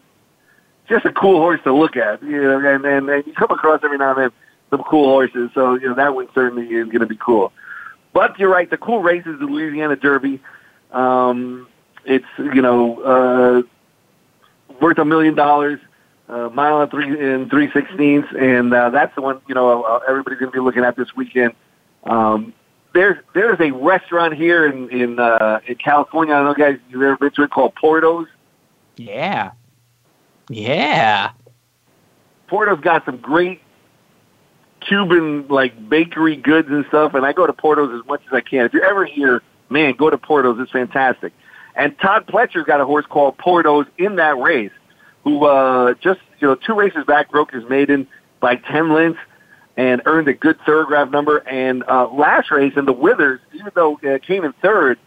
[0.88, 2.22] just a cool horse to look at.
[2.22, 4.30] You know, and, and, and you come across every now and then
[4.70, 5.50] some cool horses.
[5.54, 7.52] So you know that one certainly is going to be cool.
[8.12, 8.68] but you're right.
[8.68, 10.40] The cool race is the Louisiana Derby.
[10.92, 11.68] Um,
[12.04, 13.62] it's you know uh,
[14.80, 15.80] worth a million dollars,
[16.28, 20.00] uh, mile and three and three sixteenths, and uh, that's the one you know uh,
[20.08, 21.52] everybody's going to be looking at this weekend.
[22.04, 22.52] Um,
[22.94, 26.34] there's there's a restaurant here in in uh, in California.
[26.34, 28.26] I don't know, guys, you've ever been to it called Porto's.
[28.96, 29.52] Yeah,
[30.48, 31.32] yeah.
[32.48, 33.60] Porto's got some great
[34.80, 38.40] Cuban like bakery goods and stuff, and I go to Porto's as much as I
[38.40, 38.64] can.
[38.64, 40.58] If you're ever here, man, go to Porto's.
[40.58, 41.32] It's fantastic.
[41.74, 44.72] And Todd Pletcher's got a horse called Porto's in that race,
[45.24, 48.08] who uh, just you know two races back broke his maiden
[48.40, 49.20] by ten lengths
[49.78, 51.38] and earned a good Thoro-Graph number.
[51.38, 54.98] And uh, last race in the Withers, even though it came in third,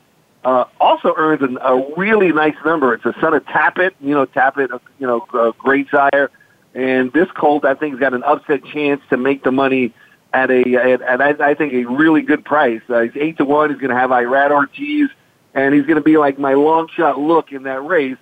[0.46, 2.94] uh, also earned an, a really nice number.
[2.94, 6.32] It's a son of Tapit, you know, Tapit, uh, you know, uh, great sire.
[6.74, 9.94] And this colt, I think, has got an upset chance to make the money
[10.32, 12.82] at a, at, at I, I think, a really good price.
[12.88, 13.72] Uh, he's eight to one.
[13.72, 15.10] He's going to have Irad Ortiz,
[15.54, 18.18] and he's going to be like my long shot look in that race.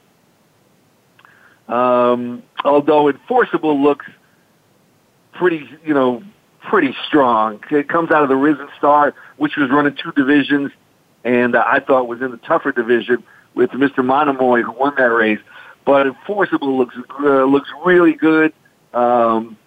[1.68, 4.08] Um, although enforceable looks
[5.34, 6.24] pretty, you know,
[6.62, 7.64] pretty strong.
[7.72, 10.72] It comes out of the Risen Star, which was running two divisions,
[11.24, 13.24] and uh, I thought was in the tougher division
[13.56, 14.04] with Mr.
[14.06, 15.40] Monomoy, who won that race.
[15.86, 18.54] But Enforceable looks uh, looks really good.
[18.94, 19.58] Um,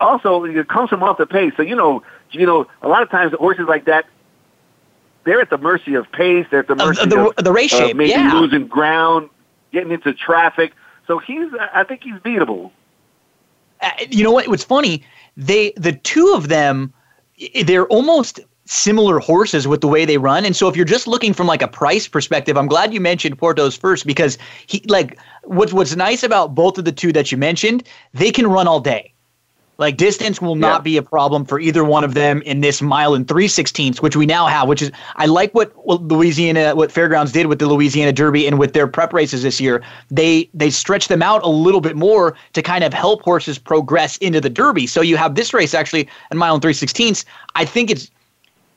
[0.00, 1.52] also, it comes from off the pace.
[1.56, 4.06] So you know, you know, a lot of times horses like that,
[5.24, 6.46] they're at the mercy of pace.
[6.50, 7.96] They're at the mercy uh, the, of the race uh, shape.
[7.96, 8.32] maybe yeah.
[8.34, 9.30] losing ground,
[9.72, 10.72] getting into traffic.
[11.06, 12.70] So he's, I think he's beatable.
[13.80, 14.48] Uh, you know what?
[14.48, 15.04] What's funny?
[15.36, 16.92] They the two of them,
[17.64, 20.44] they're almost similar horses with the way they run.
[20.44, 23.38] And so if you're just looking from like a price perspective, I'm glad you mentioned
[23.38, 27.38] Portos first because he like what's what's nice about both of the two that you
[27.38, 29.12] mentioned, they can run all day.
[29.78, 30.84] Like distance will not Yeah.
[30.84, 34.16] be a problem for either one of them in this mile and three sixteenths, which
[34.16, 34.68] we now have.
[34.68, 38.72] Which is I like what, Louisiana, what Fairgrounds did with the Louisiana Derby and with
[38.72, 39.82] their prep races this year.
[40.10, 44.16] They they stretch them out a little bit more to kind of help horses progress
[44.18, 44.86] into the Derby.
[44.86, 47.24] So you have this race actually in mile and three sixteenths.
[47.54, 48.10] I think it's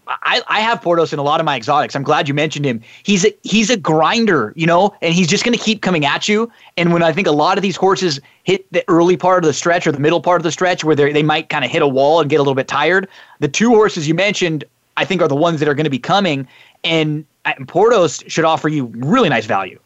[0.09, 1.95] I, I have Portos in a lot of my exotics.
[1.95, 2.81] I'm glad you mentioned him.
[3.03, 6.27] He's a, he's a grinder, you know, and he's just going to keep coming at
[6.27, 6.51] you.
[6.77, 9.53] And when I think a lot of these horses hit the early part of the
[9.53, 11.83] stretch or the middle part of the stretch where they they might kind of hit
[11.83, 13.07] a wall and get a little bit tired,
[13.39, 14.63] the two horses you mentioned,
[14.97, 16.47] I think, are the ones that are going to be coming.
[16.83, 19.79] And, and Portos should offer you really nice value.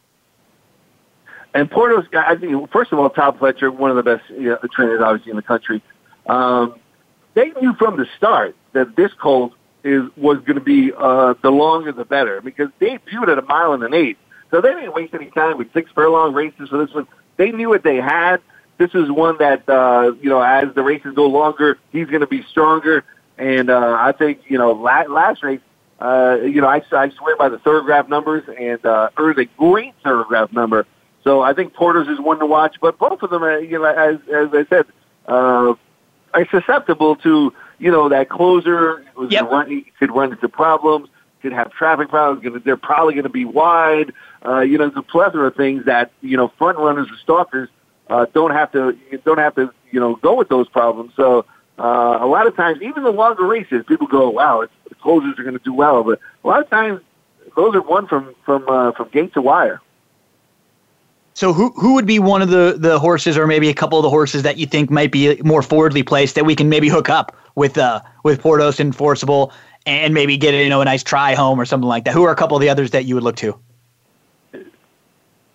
[1.52, 4.58] And Portos, I think, first of all, Todd Fincher, one of the best you know,
[4.72, 5.82] trainers, obviously, in the country.
[6.26, 6.80] Um,
[7.34, 9.52] they knew from the start that this colt
[9.84, 13.42] is was going to be uh, the longer the better because they viewed it a
[13.42, 14.18] mile and an eighth.
[14.50, 17.06] So they didn't waste any time with six furlong races for this one.
[17.36, 18.40] They knew what they had.
[18.78, 22.26] This is one that, uh, you know, as the races go longer, he's going to
[22.26, 23.04] be stronger.
[23.38, 25.60] And uh, I think, you know, last, last race,
[26.00, 29.94] uh, you know, I, I swear by the Thoro-Graph numbers and uh, earned a great
[30.02, 30.86] Thoro-Graph number.
[31.24, 33.84] So I think Portos is one to watch, but both of them, are, you know,
[33.84, 34.86] as as I said,
[35.26, 35.74] uh,
[36.34, 39.50] are susceptible to you know that closer was Yep.
[39.50, 41.08] run, he could run into problems,
[41.42, 42.42] could have traffic problems.
[42.42, 44.12] Gonna, they're probably going to be wide.
[44.44, 47.68] Uh, you know, there's a plethora of things that you know front runners or stalkers
[48.08, 51.12] uh, don't have to don't have to you know go with those problems.
[51.16, 51.46] So
[51.78, 55.38] uh, a lot of times, even the longer races, people go, "Wow, it's, the closers
[55.38, 57.00] are going to do well," but a lot of times
[57.56, 59.80] those are won from from uh, from gate to wire.
[61.34, 64.02] So who who would be one of the the horses, or maybe a couple of
[64.04, 67.08] the horses that you think might be more forwardly placed that we can maybe hook
[67.08, 69.52] up with uh with Portos enforceable
[69.86, 72.14] and maybe get you know a nice try home or something like that?
[72.14, 73.58] Who are a couple of the others that you would look to?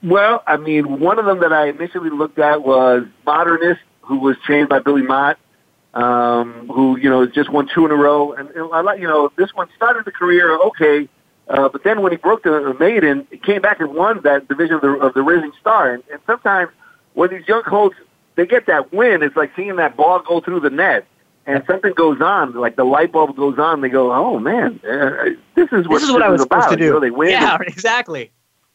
[0.01, 4.37] Well, I mean, one of them that I initially looked at was Modernist, who was
[4.45, 5.37] trained by Billy Mott,
[5.93, 9.07] um, who you know just won two in a row, and, and I like you
[9.07, 11.09] know this one started the career okay,
[11.47, 14.75] uh, but then when he broke the maiden, he came back and won that division
[14.75, 16.71] of the, of the Risen Star, and, and sometimes
[17.13, 17.97] when these young colts
[18.35, 21.05] they get that win, it's like seeing that ball go through the net.
[21.49, 23.81] And something goes on, like the light bulb goes on.
[23.81, 26.79] They go, "Oh man, uh, this is what This is what I was about." supposed
[26.79, 27.05] to You know, do.
[27.05, 27.29] they win.
[27.31, 28.31] yeah, exactly.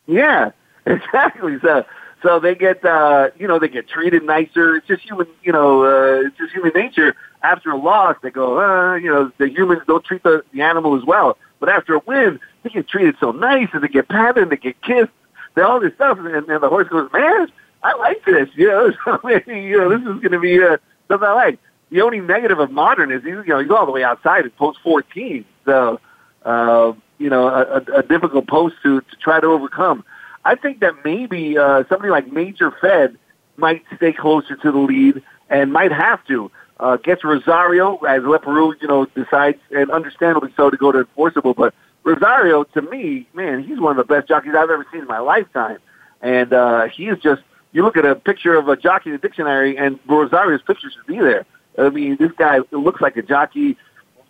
[0.06, 0.50] Yeah,
[0.86, 1.58] exactly.
[1.62, 1.84] So,
[2.22, 4.76] so they get, uh, you know, they get treated nicer.
[4.76, 7.14] It's just human, you know, uh, it's just human nature.
[7.42, 10.96] After a loss, they go, uh, you know, the humans don't treat the, the animal
[10.96, 11.36] as well.
[11.60, 14.56] But after a win, they get treated so nice, and they get patted, and they
[14.56, 15.10] get kissed,
[15.54, 17.48] they all this stuff, and, and the horse goes, man,
[17.82, 18.48] I like this.
[18.54, 21.58] You know, so maybe, you know, this is going to be uh, something I like.
[21.94, 25.44] The only negative of Modernist, you know, he's all the way outside at post 14.
[25.64, 26.00] So,
[26.44, 30.04] uh, you know, a, a, difficult post to, to try to overcome.
[30.44, 33.16] I think that maybe uh, somebody like Major Fed
[33.56, 36.50] might stay closer to the lead and might have to.
[36.80, 41.54] uh, gets Rosario as Leparoux, you know, decides, and understandably so, to go to enforceable.
[41.54, 45.06] But Rosario, to me, man, he's one of the best jockeys I've ever seen in
[45.06, 45.78] my lifetime.
[46.20, 49.18] And uh, he is just, you look at a picture of a jockey in the
[49.20, 51.46] dictionary, and Rosario's picture should be there.
[51.78, 53.76] I mean, this guy looks like a jockey,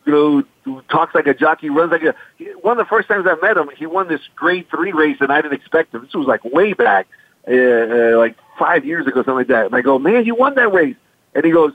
[0.06, 2.14] you know, who talks like a jockey, runs like a.
[2.60, 5.30] One of the first times I met him, he won this grade three race, and
[5.30, 6.02] I didn't expect him.
[6.02, 7.06] This was like way back,
[7.46, 9.66] uh, uh, like five years ago, something like that.
[9.66, 10.96] And I go, man, you won that race,
[11.34, 11.72] and he goes,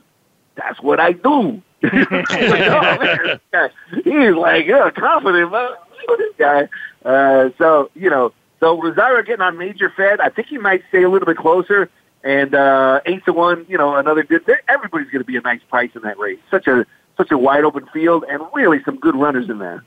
[0.55, 1.61] that's what I do.
[1.83, 3.69] like, oh, man,
[4.03, 5.69] he's like, yeah, confident, man.
[6.17, 6.67] This guy.
[7.05, 10.19] Uh, so you know, so Rosario getting on major fed.
[10.19, 11.89] I think he might stay a little bit closer.
[12.23, 14.43] And uh, eight to one, you know, another good.
[14.67, 16.39] Everybody's going to be a nice price in that race.
[16.51, 16.85] Such a
[17.17, 19.83] such a wide open field, and really some good runners in there.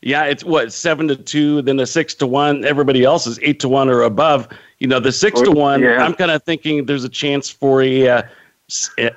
[0.00, 2.64] Yeah, it's what seven to two, then the six to one.
[2.64, 4.48] Everybody else is eight to one or above.
[4.78, 5.82] You know, the six to one.
[5.82, 6.02] Yeah.
[6.02, 8.22] I'm kind of thinking there's a chance for a uh,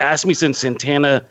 [0.01, 1.25] Asmussen Santana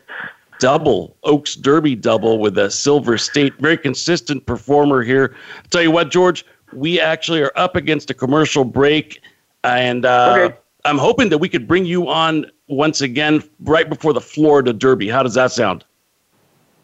[0.59, 3.55] double, Oaks Derby double with a Silver State.
[3.59, 5.35] Very consistent performer here.
[5.57, 9.21] I'll tell you what, George, we actually are up against a commercial break,
[9.63, 10.57] and uh, okay.
[10.87, 15.09] I'm hoping that we could bring you on once again right before the Florida Derby.
[15.09, 15.83] How does that sound?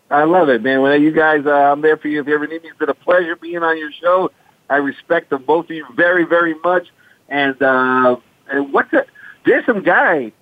[0.09, 0.81] I love it, man.
[0.81, 2.69] Well, you guys, uh, I'm there for you if you ever need me.
[2.69, 4.31] It's been a pleasure being on your show.
[4.69, 6.87] I respect the both of you very, very much.
[7.29, 8.17] And uh,
[8.51, 9.05] and what's the?
[9.45, 10.33] There's some guy.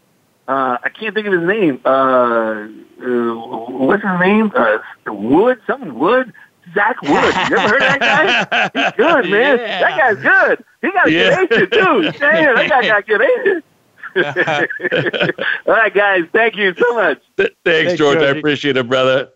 [0.47, 1.79] Uh, I can't think of his name.
[1.85, 2.67] Uh, uh,
[2.99, 4.51] what's his name?
[4.55, 6.33] Uh, Wood, something Wood.
[6.73, 7.11] Zach Wood.
[7.11, 8.83] You ever heard of that guy?
[8.83, 9.57] He's good, man.
[9.59, 9.79] Yeah.
[9.81, 10.65] That guy's good.
[10.81, 11.45] He got a yeah.
[11.45, 12.11] good agent too.
[12.19, 13.65] Damn, that guy got a good agent.
[15.67, 16.25] All right, guys.
[16.33, 17.21] Thank you so much.
[17.37, 18.19] Thanks, Thanks George.
[18.19, 18.35] George.
[18.35, 19.29] I appreciate it, brother.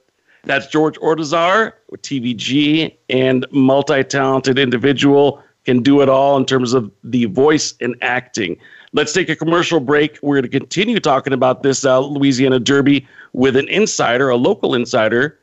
[0.44, 5.42] That's George Ortizar, TVG, and multi-talented individual.
[5.66, 8.58] Can do it all in terms of the voice and acting.
[8.94, 10.20] Let's take a commercial break.
[10.22, 14.76] We're going to continue talking about this uh, Louisiana Derby with an insider, a local
[14.76, 15.40] insider,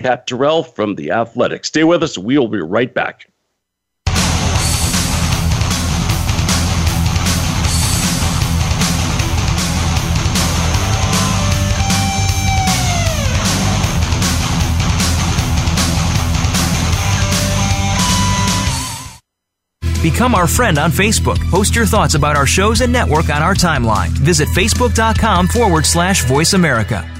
[0.00, 1.64] Kat Terrell from The Athletic.
[1.64, 2.16] Stay with us.
[2.16, 3.26] We'll be right back.
[20.02, 21.38] Become our friend on Facebook.
[21.50, 24.08] Post your thoughts about our shows and network on our timeline.
[24.08, 27.19] Visit facebook.com forward slash voice America.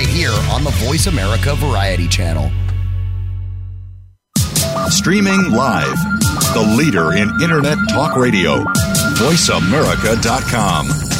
[0.00, 2.50] right here on the Voice America Variety Channel.
[4.88, 5.98] Streaming live,
[6.54, 8.64] the leader in Internet talk radio,
[9.18, 11.19] voiceamerica.com.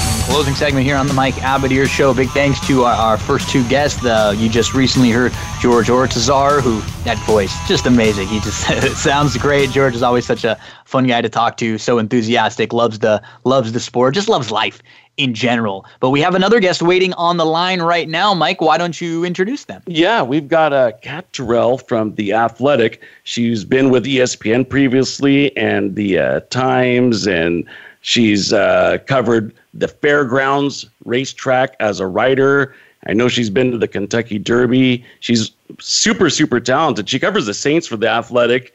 [0.31, 2.13] closing segment here on the Mike Abadir Show.
[2.13, 4.05] Big thanks to our, our first two guests.
[4.05, 8.29] Uh, you just recently heard George Ortizar, who that voice just amazing.
[8.29, 8.65] He just
[9.03, 9.71] sounds great.
[9.71, 11.77] George is always such a fun guy to talk to.
[11.77, 14.81] So enthusiastic, loves the loves the sport, just loves life
[15.17, 15.85] in general.
[15.99, 18.33] But we have another guest waiting on the line right now.
[18.33, 19.83] Mike, why don't you introduce them?
[19.85, 23.01] Yeah, we've got uh, Kat Terrell from The Athletic.
[23.25, 27.65] She's been with ESPN previously and the uh, Times, and
[27.99, 32.75] she's uh, covered the fairgrounds racetrack as a writer.
[33.07, 35.03] I know she's been to the Kentucky Derby.
[35.19, 37.09] She's super, super talented.
[37.09, 38.73] She covers the Saints for the Athletic,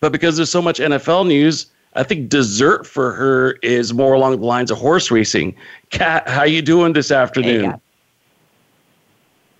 [0.00, 4.38] but because there's so much NFL news, I think dessert for her is more along
[4.38, 5.54] the lines of horse racing.
[5.90, 7.72] Kat, how you doing this afternoon?
[7.72, 7.80] Hey,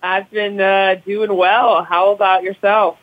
[0.01, 1.83] I've been uh, doing well.
[1.83, 2.97] How about yourself?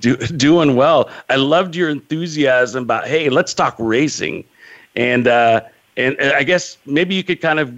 [0.00, 1.10] Do, doing well.
[1.30, 4.44] I loved your enthusiasm about hey, let's talk racing,
[4.94, 5.62] and uh,
[5.96, 7.74] and, I guess maybe you could kind of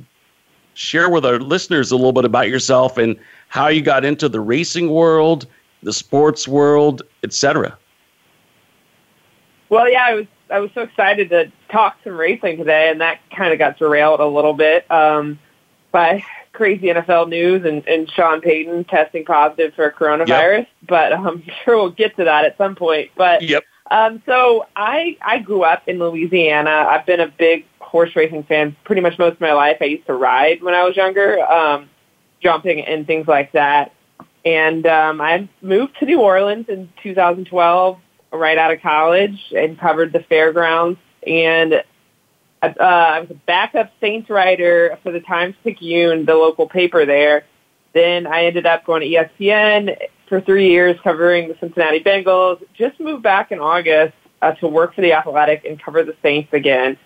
[0.74, 3.16] share with our listeners a little bit about yourself and
[3.48, 5.46] how you got into the racing world,
[5.82, 7.76] the sports world, etc.
[9.68, 13.18] Well, yeah, I was I was so excited to talk some racing today, and that
[13.30, 15.38] kind of got derailed a little bit um,
[15.90, 20.68] by crazy NFL news and, and Sean Payton testing positive for coronavirus, yep.
[20.88, 23.10] but I'm sure we'll get to that at some point.
[23.16, 23.64] But yep.
[23.90, 26.86] Um, so I I grew up in Louisiana.
[26.88, 29.78] I've been a big horse racing fan pretty much most of my life.
[29.80, 31.88] I used to ride when I was younger, um,
[32.42, 33.92] jumping and things like that.
[34.44, 37.98] And um, I moved to New Orleans in 2012,
[38.32, 41.00] right out of college, and covered the fairgrounds.
[41.26, 41.82] And
[42.62, 47.44] uh, I was a backup Saints writer for the Times Picayune, the local paper there.
[47.92, 49.96] Then I ended up going to ESPN
[50.28, 52.62] for three years covering the Cincinnati Bengals.
[52.74, 56.52] Just moved back in August uh, to work for the Athletic and cover the Saints
[56.52, 56.98] again.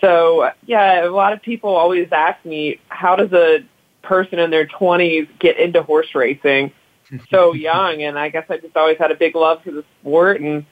[0.00, 3.64] So yeah, a lot of people always ask me, how does a
[4.02, 6.72] person in their 20s get into horse racing
[7.30, 8.02] so young?
[8.02, 10.64] And I guess I just always had a big love for the sport and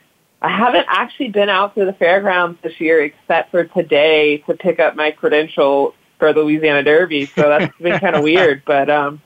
[0.43, 4.79] I haven't actually been out to the fairgrounds this year except for today to pick
[4.79, 7.27] up my credential for the Louisiana Derby.
[7.27, 9.22] So that's been kind of weird, but um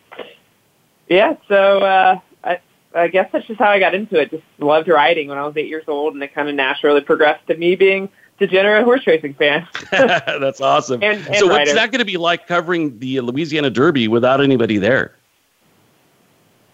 [1.09, 2.61] yeah, so uh I
[2.95, 4.31] I guess that's just how I got into it.
[4.31, 7.47] Just loved riding when I was 8 years old and it kind of naturally progressed
[7.49, 8.09] to me being
[8.41, 9.69] degenerate horse racing fan.
[9.93, 11.03] That's awesome.
[11.03, 14.79] And, and so, what's that going to be like covering the Louisiana Derby without anybody
[14.79, 15.15] there?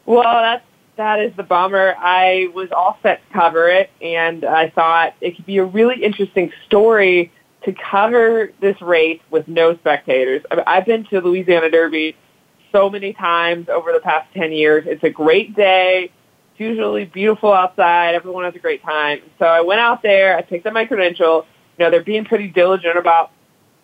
[0.06, 0.64] Well, that's
[0.96, 1.94] that is the bummer.
[1.98, 6.02] I was all set to cover it, and I thought it could be a really
[6.02, 7.32] interesting story
[7.64, 10.42] to cover this race with no spectators.
[10.50, 12.16] I mean, I've been to Louisiana Derby
[12.70, 14.84] so many times over the past 10 years.
[14.86, 16.12] It's a great day.
[16.52, 18.14] It's usually beautiful outside.
[18.14, 19.20] Everyone has a great time.
[19.38, 20.38] So I went out there.
[20.38, 21.46] I picked up my credential
[21.78, 23.30] you know, they're being pretty diligent about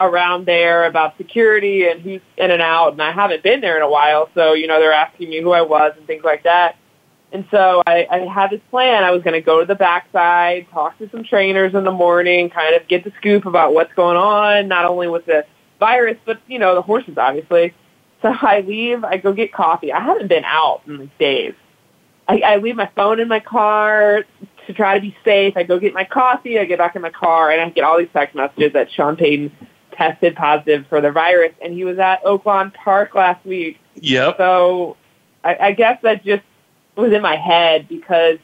[0.00, 2.92] around there about security and who's in and out.
[2.92, 5.52] And I haven't been there in a while, so you know they're asking me who
[5.52, 6.76] I was and things like that.
[7.32, 9.04] And so I, I had this plan.
[9.04, 12.50] I was going to go to the backside, talk to some trainers in the morning,
[12.50, 15.46] kind of get the scoop about what's going on, not only with the
[15.80, 17.74] virus, but you know the horses, obviously.
[18.20, 19.04] So I leave.
[19.04, 19.92] I go get coffee.
[19.92, 21.54] I haven't been out in like days.
[22.28, 24.24] I, I leave my phone in my car
[24.66, 25.56] to try to be safe.
[25.56, 26.58] I go get my coffee.
[26.58, 29.16] I get back in my car, and I get all these text messages that Sean
[29.16, 29.52] Payton
[29.92, 33.78] tested positive for the virus, and he was at Oaklawn Park last week.
[33.96, 34.36] Yep.
[34.38, 34.96] So
[35.44, 36.42] I, I guess that just
[36.96, 38.38] was in my head because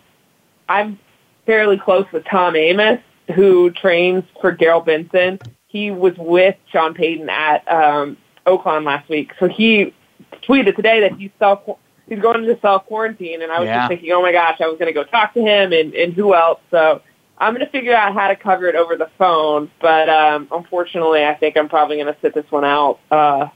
[0.68, 0.98] I'm
[1.46, 3.02] fairly close with Tom Amoss,
[3.34, 5.38] who trains for Gerald Benson.
[5.66, 8.16] He was with Sean Payton at um,
[8.46, 9.94] Oaklawn last week, so he
[10.42, 11.60] tweeted today that he's self
[12.08, 13.78] he's going into self quarantine, and I was Yeah.
[13.80, 16.12] just thinking, oh my gosh, I was going to go talk to him and and
[16.14, 16.60] who else.
[16.70, 17.00] So
[17.38, 21.24] I'm going to figure out how to cover it over the phone, but um, unfortunately,
[21.24, 23.48] I think I'm probably going to sit this one out uh,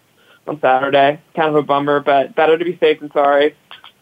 [0.46, 1.20] on Saturday.
[1.34, 3.56] Kind of a bummer, but better to be safe than sorry.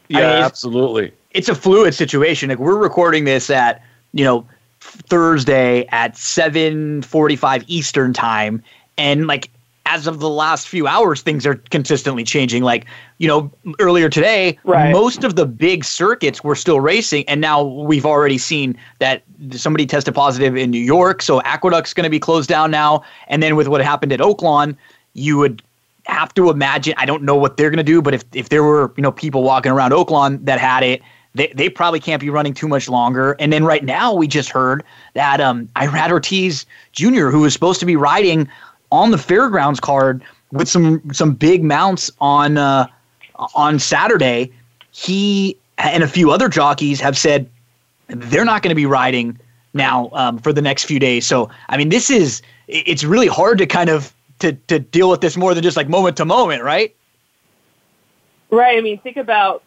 [0.09, 1.13] Yeah, I mean, absolutely.
[1.31, 2.49] it's a fluid situation.
[2.51, 3.83] Like we're recording this at
[4.13, 4.47] you know
[4.81, 8.63] Thursday at seven forty five Eastern time,
[8.99, 9.51] and like
[9.91, 12.63] as of the last few hours, things are consistently changing.
[12.63, 12.87] Like
[13.19, 14.93] you know earlier today, Right.
[14.93, 19.23] most of the big circuits were still racing, and now we've already seen that
[19.53, 23.03] somebody tested positive in New York, so Aqueduct's going to be closed down now.
[23.29, 24.77] And then with what happened at Oaklawn,
[25.15, 25.63] you would
[26.07, 26.95] have to imagine.
[26.97, 29.13] I don't know what they're going to do, but if if there were you know
[29.13, 31.03] people walking around Oaklawn that had it,
[31.35, 33.37] they they probably can't be running too much longer.
[33.41, 34.85] And then right now we just heard
[35.15, 38.49] that um Irad Ortiz Jr., who was supposed to be riding
[38.93, 40.23] on the fairgrounds card
[40.53, 42.87] with some some big mounts on uh,
[43.55, 44.53] on Saturday,
[44.93, 47.49] he and a few other jockeys have said
[48.09, 49.39] they're not going to be riding
[49.73, 51.27] now um, for the next few days.
[51.27, 55.21] So I mean, this is it's really hard to kind of to to deal with
[55.21, 56.95] this more than just like moment to moment, right?
[58.51, 58.79] Right.
[58.79, 59.63] I mean, think about.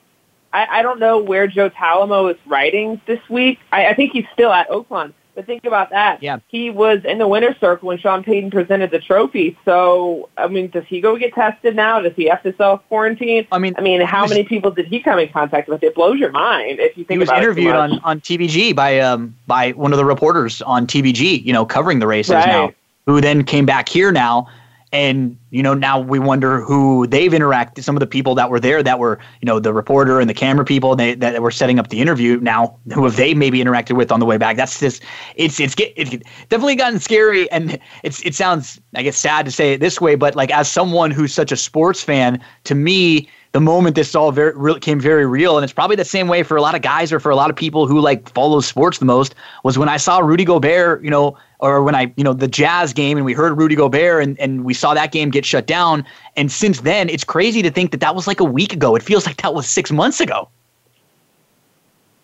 [0.51, 3.57] I, I don't know where Joe Talamo is riding this week.
[3.71, 5.11] I, I think he's still at Oaklawn.
[5.35, 6.21] But think about that.
[6.21, 6.37] Yeah.
[6.47, 9.57] He was in the winner's circle when Sean Payton presented the trophy.
[9.65, 11.99] So, I mean, does he go get tested now?
[12.01, 13.47] Does he have to self quarantine?
[13.51, 15.81] I mean, I mean, how was- many people did he come in contact with?
[15.81, 17.41] It blows your mind if you think about it.
[17.41, 18.01] he was interviewed it too much.
[18.03, 21.99] on, on TVG by um by one of the reporters on TVG, you know, covering
[21.99, 22.71] the races now,
[23.07, 24.47] who then came back here now,
[24.93, 27.83] and you know now we wonder who they've interacted.
[27.83, 30.33] Some of the people that were there that were you know the reporter and the
[30.33, 32.39] camera people they, that were setting up the interview.
[32.39, 34.55] Now who have they maybe interacted with on the way back?
[34.55, 35.03] That's just
[35.35, 36.11] it's it's it's
[36.47, 40.15] definitely gotten scary, and it's it sounds I guess sad to say it this way,
[40.15, 44.31] but like as someone who's such a sports fan, to me the moment this all
[44.31, 46.81] very really came very real, and it's probably the same way for a lot of
[46.81, 49.33] guys or for a lot of people who like follow sports the most
[49.63, 52.93] was when I saw Rudy Gobert, you know, or when I you know the Jazz
[52.93, 56.05] game and we heard Rudy Gobert and and we saw that game get shut down,
[56.35, 58.95] and since then it's crazy to think that that was like a week ago.
[58.95, 60.49] It feels like that was six months ago.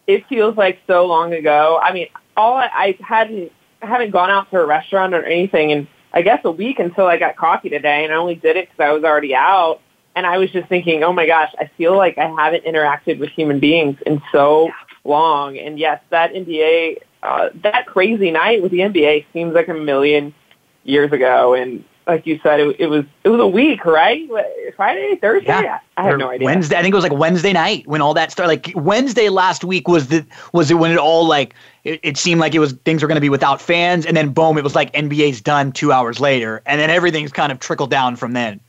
[0.08, 1.80] it feels like so long ago.
[1.82, 5.70] I mean, all I, I hadn't I haven't gone out to a restaurant or anything
[5.70, 8.70] in I guess a week until I got coffee today, and I only did it
[8.70, 9.80] because I was already out.
[10.16, 13.30] and I was just thinking, oh my gosh, I feel like I haven't interacted with
[13.30, 14.70] human beings in so
[15.06, 15.58] long.
[15.58, 20.34] And yes, that NBA, uh, that crazy night with the NBA seems like a million
[20.84, 21.54] years ago.
[21.54, 24.28] And like you said, it, it was it was a week, right?
[24.76, 25.48] Friday, Thursday.
[25.48, 25.80] Yeah.
[25.98, 26.46] I, I have no idea.
[26.46, 26.78] Wednesday.
[26.78, 28.50] I think it was like Wednesday night when all that started.
[28.50, 31.54] Like Wednesday last week was the was it when it all like
[31.84, 34.32] it, it seemed like it was things were going to be without fans, and then
[34.32, 37.92] boom, it was like NBA's done two hours later, and then everything's kind of trickled
[37.92, 38.60] down from then.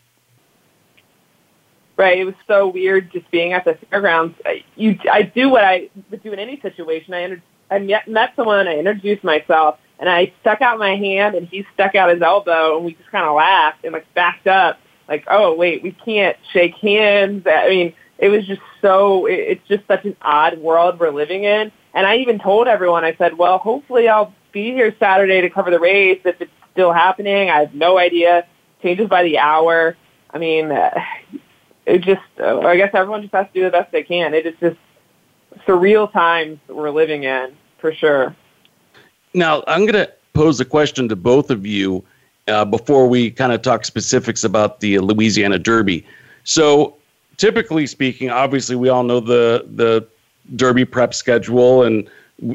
[1.97, 2.19] Right.
[2.19, 4.35] It was so weird just being at the fairgrounds.
[4.47, 7.13] I, You, I do what I would do in any situation.
[7.13, 7.41] I,
[7.71, 11.67] I met, met someone, I introduced myself, and I stuck out my hand, and he
[11.75, 15.25] stuck out his elbow, and we just kind of laughed and like backed up, like,
[15.29, 17.45] oh wait, we can't shake hands.
[17.47, 19.27] I mean, it was just so.
[19.27, 21.73] It, it's just such an odd world we're living in.
[21.95, 25.71] And I even told everyone, I said, well, hopefully I'll be here Saturday to cover
[25.71, 27.51] the race if it's still happening.
[27.51, 28.47] I have no idea.
[28.83, 29.97] Changes by the hour.
[30.33, 30.91] I mean, uh,
[31.87, 34.35] it just, uh, I guess everyone just has to do the best they can.
[34.35, 34.77] It is just
[35.67, 38.35] surreal times we're living in, for sure.
[39.35, 42.05] Now, I'm going to pose a question to both of you
[42.49, 46.07] uh, before we kind of talk specifics about the Louisiana Derby.
[46.45, 46.97] So,
[47.37, 50.07] typically speaking, obviously, we all know the the
[50.57, 52.09] Derby prep schedule, and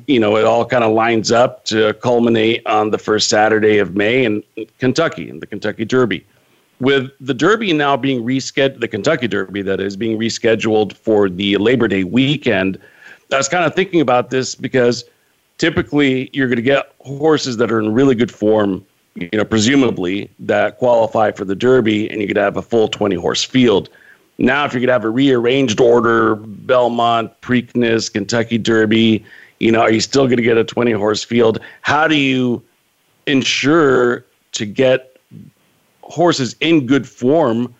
[0.08, 3.96] you know it all kind of lines up to culminate on the first Saturday of
[3.96, 4.44] May in
[4.80, 6.26] Kentucky, in the Kentucky Derby
[6.80, 11.58] with the Derby now being rescheduled, the Kentucky Derby that is being rescheduled for the
[11.58, 12.78] Labor Day weekend,
[13.32, 15.06] I was kind of thinking about this because
[15.58, 18.86] typically you're going to get horses that are in really good form,
[19.16, 23.16] you know, presumably that qualify for the Derby, and you could have a full 20
[23.16, 23.90] horse field.
[24.38, 29.24] Now, if you're going to have a rearranged order, Belmont, Preakness, Kentucky Derby,
[29.60, 31.60] you know, are you still going to get a 20 horse field?
[31.82, 32.62] How do you
[33.28, 35.18] ensure to get
[36.02, 37.74] horses in good form,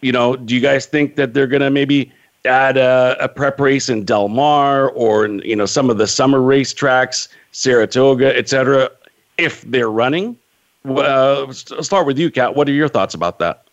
[0.00, 2.12] you know, do you guys think that they're going to maybe
[2.44, 6.40] add a, a, prep race in Del Mar or you know some of the summer
[6.40, 8.90] race tracks, Saratoga, etc.
[9.38, 10.36] If they're running,
[10.84, 12.54] uh, I'll start with you, Kat.
[12.54, 13.66] What are your thoughts about that?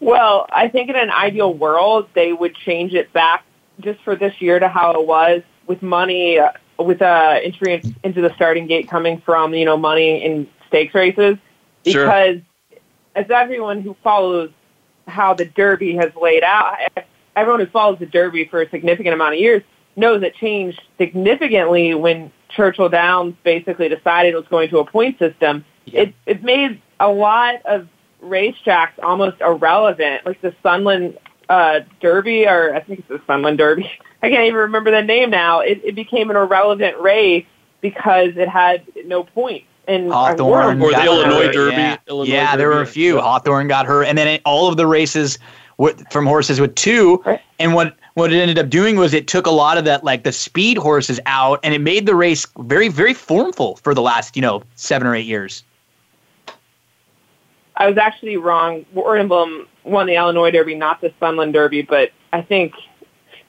[0.00, 3.44] Well, I think in an ideal world, they would change it back
[3.80, 8.20] just for this year to how it was with money, uh, with uh, entry into
[8.20, 11.36] the starting gate coming from you know money in stakes races
[11.84, 12.78] because sure.
[13.14, 14.50] as everyone who follows
[15.06, 16.76] how the Derby has laid out,
[17.36, 19.62] everyone who follows the Derby for a significant amount of years
[19.96, 25.18] knows it changed significantly when Churchill Downs basically decided it was going to a point
[25.18, 25.64] system.
[25.84, 26.02] Yeah.
[26.02, 27.88] It it made a lot of
[28.22, 33.90] racetracks almost irrelevant, like the Sunland uh, Derby, or I think it's the Sunland Derby.
[34.22, 35.60] I can't even remember the name now.
[35.60, 37.46] It, it became an irrelevant race
[37.80, 41.52] because it had no points and Hawthorne or the Illinois hurt.
[41.52, 41.76] Derby.
[41.76, 42.58] Yeah, Illinois yeah Derby.
[42.58, 43.16] there were a few.
[43.16, 43.22] Yeah.
[43.22, 45.38] Hawthorne got hurt, and then it, all of the races
[45.78, 47.22] with, from horses with two.
[47.26, 47.40] Right.
[47.58, 50.24] And what what it ended up doing was it took a lot of that like
[50.24, 54.36] the speed horses out, and it made the race very very formful for the last
[54.36, 55.64] you know seven or eight years.
[57.76, 58.84] I was actually wrong.
[58.92, 62.74] War Emblem won the Illinois Derby, not the Sunland Derby, but I think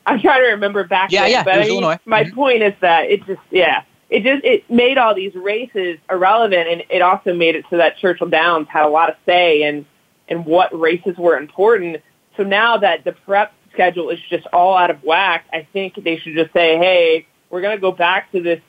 [0.05, 1.11] I'm trying to remember back.
[1.11, 1.97] Yeah, then, yeah, but I mean, Illinois.
[2.05, 2.35] My mm-hmm.
[2.35, 6.83] point is that it just yeah it just it made all these races irrelevant, and
[6.89, 9.85] it also made it so that Churchill Downs had a lot of say in
[10.27, 11.97] in what races were important.
[12.35, 16.17] So now that the prep schedule is just all out of whack, I think they
[16.17, 18.61] should just say, hey, we're going to go back to this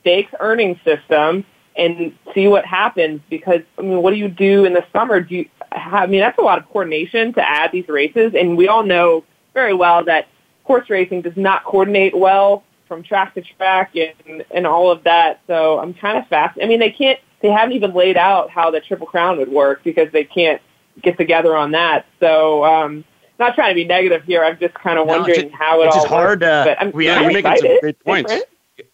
[0.00, 1.44] stakes earning system
[1.76, 3.20] and see what happens.
[3.28, 5.20] Because I mean, what do you do in the summer?
[5.20, 5.48] Do you?
[5.72, 9.24] I mean, that's a lot of coordination to add these races, and we all know
[9.52, 10.28] very well that
[10.62, 15.40] horse racing does not coordinate well from track to track and, and all of that.
[15.46, 16.58] So I'm kind of fast.
[16.60, 19.84] I mean, they can't, they haven't even laid out how the Triple Crown would work
[19.84, 20.60] because they can't
[21.00, 22.06] get together on that.
[22.18, 23.04] So, um,
[23.38, 24.44] not trying to be negative here.
[24.44, 26.40] I'm just kind of no, wondering just, how it it's all just hard.
[26.40, 26.50] Works.
[26.50, 27.62] Uh, but I'm, yeah, I'm you're excited.
[27.62, 28.32] making some great points.
[28.32, 28.84] Yeah,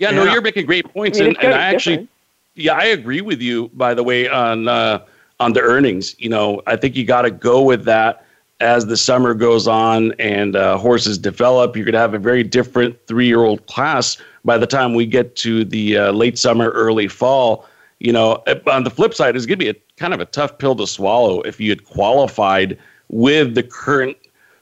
[0.00, 2.10] yeah, no, you're making great points, I mean, and, and I actually, different.
[2.56, 3.70] yeah, I agree with you.
[3.72, 5.04] By the way, on uh,
[5.38, 8.26] on the earnings, you know, I think you got to go with that
[8.60, 12.42] as the summer goes on and uh, horses develop, you're going to have a very
[12.42, 16.70] different three year old class by the time we get to the uh, late summer,
[16.70, 17.66] early fall.
[17.98, 20.58] You know, on the flip side, it's going to be a kind of a tough
[20.58, 22.78] pill to swallow if you had qualified
[23.08, 24.16] with the current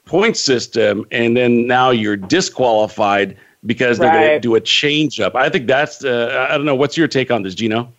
[0.05, 5.35] point system and then now you're disqualified because they're going to do a change up.
[5.35, 7.91] I think that's, uh, I don't know, what's your take on this, Gino?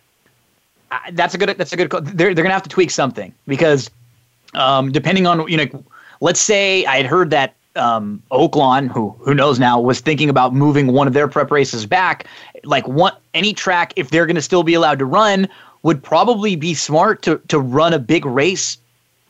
[0.91, 3.33] Uh, that's a good, that's a good, they're, they're going to have to tweak something
[3.47, 3.89] because
[4.55, 5.83] um, depending on you know,
[6.21, 10.53] let's say I had heard that um, Oaklawn, who who knows now, was thinking about
[10.53, 12.27] moving one of their prep races back.
[12.63, 15.47] Like one any track, if they're going to still be allowed to run,
[15.83, 18.77] would probably be smart to to run a big race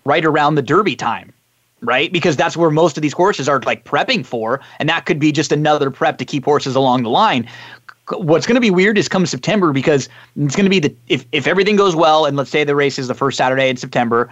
[0.05, 1.33] right around the Derby time,
[1.81, 2.11] right?
[2.13, 5.31] Because that's where most of these horses are like prepping for, and that could be
[5.31, 7.47] just another prep to keep horses along the line.
[8.09, 10.07] What's going to be weird is come September because
[10.37, 12.99] it's going to be the if if everything goes well and let's say the race
[12.99, 14.29] is the first Saturday in September,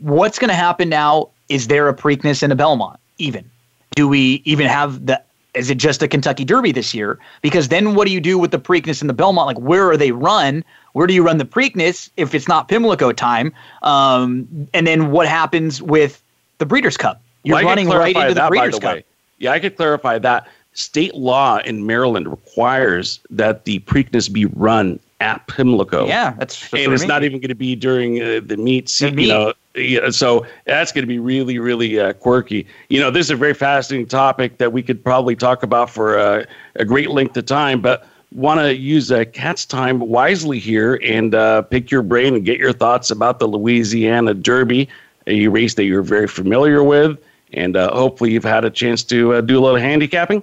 [0.00, 1.28] what's going to happen now?
[1.48, 3.48] Is there a Preakness and a Belmont even?
[3.94, 5.22] Do we even have the
[5.54, 7.18] is it just a Kentucky Derby this year?
[7.40, 9.46] Because then what do you do with the Preakness and the Belmont?
[9.46, 10.62] Like, where are they run?
[10.92, 13.54] Where do you run the Preakness if it's not Pimlico time?
[13.82, 16.22] Um, and then what happens with
[16.58, 17.22] the Breeders' Cup?
[17.42, 18.94] You're Well, running right into the that, by Breeders' the Cup.
[18.96, 19.04] way.
[19.38, 20.46] Yeah, I could clarify that.
[20.74, 26.06] State law in Maryland requires that the Preakness be run at Pimlico.
[26.06, 28.90] Yeah, that's, that's and it's I not even going to be during uh, the meet.
[28.90, 29.22] se- meet.
[29.22, 32.66] You know, yeah, so that's going to be really, really uh, quirky.
[32.88, 36.18] You know, this is a very fascinating topic that we could probably talk about for
[36.18, 36.44] uh,
[36.76, 41.34] a great length of time, but want to use uh, Kat's time wisely here and
[41.34, 44.88] uh, pick your brain and get your thoughts about the Louisiana Derby,
[45.26, 47.18] a race that you're very familiar with,
[47.52, 50.42] and uh, hopefully you've had a chance to uh, do a little handicapping.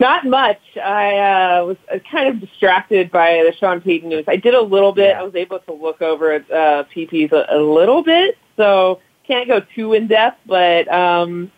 [0.00, 0.60] Not much.
[0.76, 1.18] I
[1.60, 4.24] uh, was uh, kind of distracted by the Sean Payton news.
[4.26, 5.14] I did a little bit.
[5.16, 9.46] I was able to look over at uh, PPs a, a little bit, so can't
[9.48, 11.50] go too in depth, but um,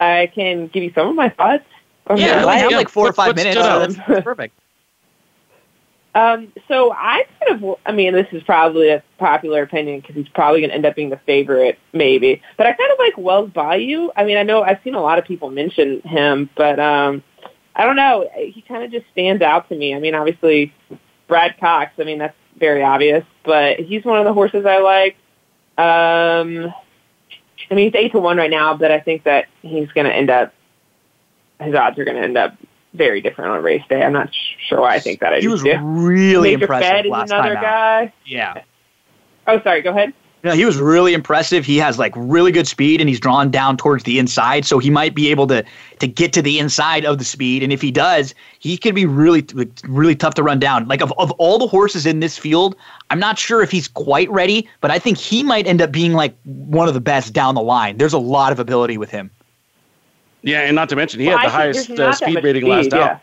[0.00, 1.64] I can give you some of my thoughts.
[2.08, 2.76] on Yeah, my we have life.
[2.78, 3.56] like four or five minutes.
[3.56, 4.54] So that's, that's perfect.
[6.16, 10.28] Um, so I kind of, I mean, this is probably a popular opinion because he's
[10.28, 12.40] probably going to end up being the favorite, maybe.
[12.56, 14.10] But I kind of like Wells Bayou.
[14.16, 17.22] I mean, I know I've seen a lot of people mention him, but um,
[17.76, 18.28] I don't know.
[18.36, 19.94] He kind of just stands out to me.
[19.94, 20.72] I mean, obviously,
[21.26, 21.92] Brad Cox.
[21.98, 25.16] I mean, that's very obvious, but he's one of the horses I like.
[25.76, 26.72] Um,
[27.70, 30.14] I mean, he's eight to one right now, but I think that he's going to
[30.14, 30.52] end up.
[31.60, 32.54] His odds are going to end up
[32.92, 34.02] very different on race day.
[34.02, 34.28] I'm not
[34.68, 35.32] sure why I think that.
[35.32, 35.76] I He was do.
[35.78, 37.62] really Major impressive Fed is another time out.
[37.62, 38.12] guy.
[38.24, 38.62] Yeah.
[39.48, 39.82] Oh, sorry.
[39.82, 40.12] Go ahead.
[40.44, 41.64] No, he was really impressive.
[41.64, 44.90] He has like really good speed and he's drawn down towards the inside, so he
[44.90, 45.64] might be able to
[46.00, 47.62] to get to the inside of the speed.
[47.62, 49.46] And if he does, he could be really
[49.84, 50.86] really tough to run down.
[50.86, 52.76] Like of, of all the horses in this field,
[53.08, 56.12] I'm not sure if he's quite ready, but I think he might end up being
[56.12, 57.96] like one of the best down the line.
[57.96, 59.30] There's a lot of ability with him.
[60.42, 62.70] Yeah, and not to mention he Well, had the I highest uh, speed rating speed,
[62.70, 62.98] last yeah.
[62.98, 63.20] out.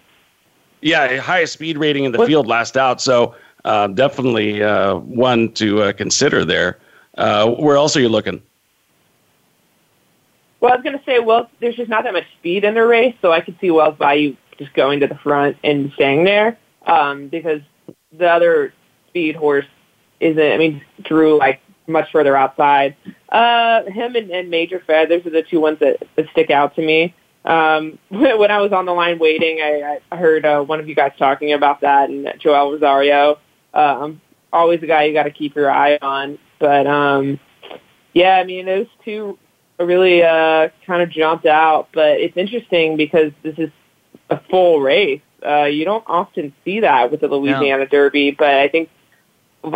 [0.81, 2.99] Yeah, highest speed rating in the What- field last out.
[2.99, 6.79] So uh, definitely uh, one to uh, consider there.
[7.17, 8.41] Uh, where else are you looking?
[10.59, 12.85] Well, I was going to say, well, there's just not that much speed in the
[12.85, 16.57] race, so I could see Wells Bayou just going to the front and staying there
[16.85, 17.61] um, because
[18.11, 18.73] the other
[19.07, 19.65] speed horse
[20.19, 20.39] isn't.
[20.51, 22.95] I mean, Drew like much further outside.
[23.29, 26.75] Uh, him and, and Major Fed, those are the two ones that, that stick out
[26.75, 27.15] to me.
[27.43, 30.95] Um, when I was on the line waiting, I, I heard uh, one of you
[30.95, 33.39] guys talking about that, and Joel Rosario.
[33.73, 34.21] Um,
[34.53, 36.37] always a guy you got to keep your eye on.
[36.59, 37.39] But um,
[38.13, 39.37] yeah, I mean, those two
[39.79, 41.89] really uh, kind of jumped out.
[41.93, 43.69] But it's interesting because this is
[44.29, 45.21] a full race.
[45.45, 48.89] Uh, you don't often see that with the Louisiana Derby, but I think,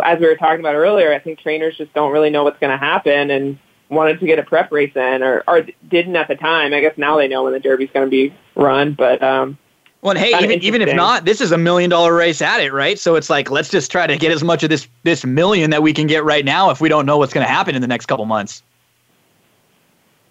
[0.04, 2.70] as we were talking about earlier, I think trainers just don't really know what's going
[2.70, 3.58] to happen and
[3.88, 6.72] wanted to get a prep race in, or, or didn't at the time.
[6.72, 9.58] I guess now they know when the Derby's going to be run, but um,
[10.06, 12.60] Well, and hey, Kinda even even if not, this is a million dollar race at
[12.60, 12.96] it, right?
[12.96, 15.82] So it's like let's just try to get as much of this this million that
[15.82, 17.88] we can get right now if we don't know what's going to happen in the
[17.88, 18.62] next couple months.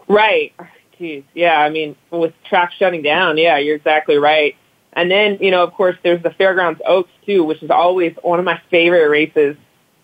[0.08, 0.54] Right.
[0.98, 1.26] Jeez.
[1.34, 1.60] Yeah.
[1.60, 4.56] I mean, with track shutting down, yeah, you're exactly right.
[4.94, 8.40] And then, you know, of course, there's the Fairgrounds Oaks too, which is always one
[8.40, 9.58] of my favorite races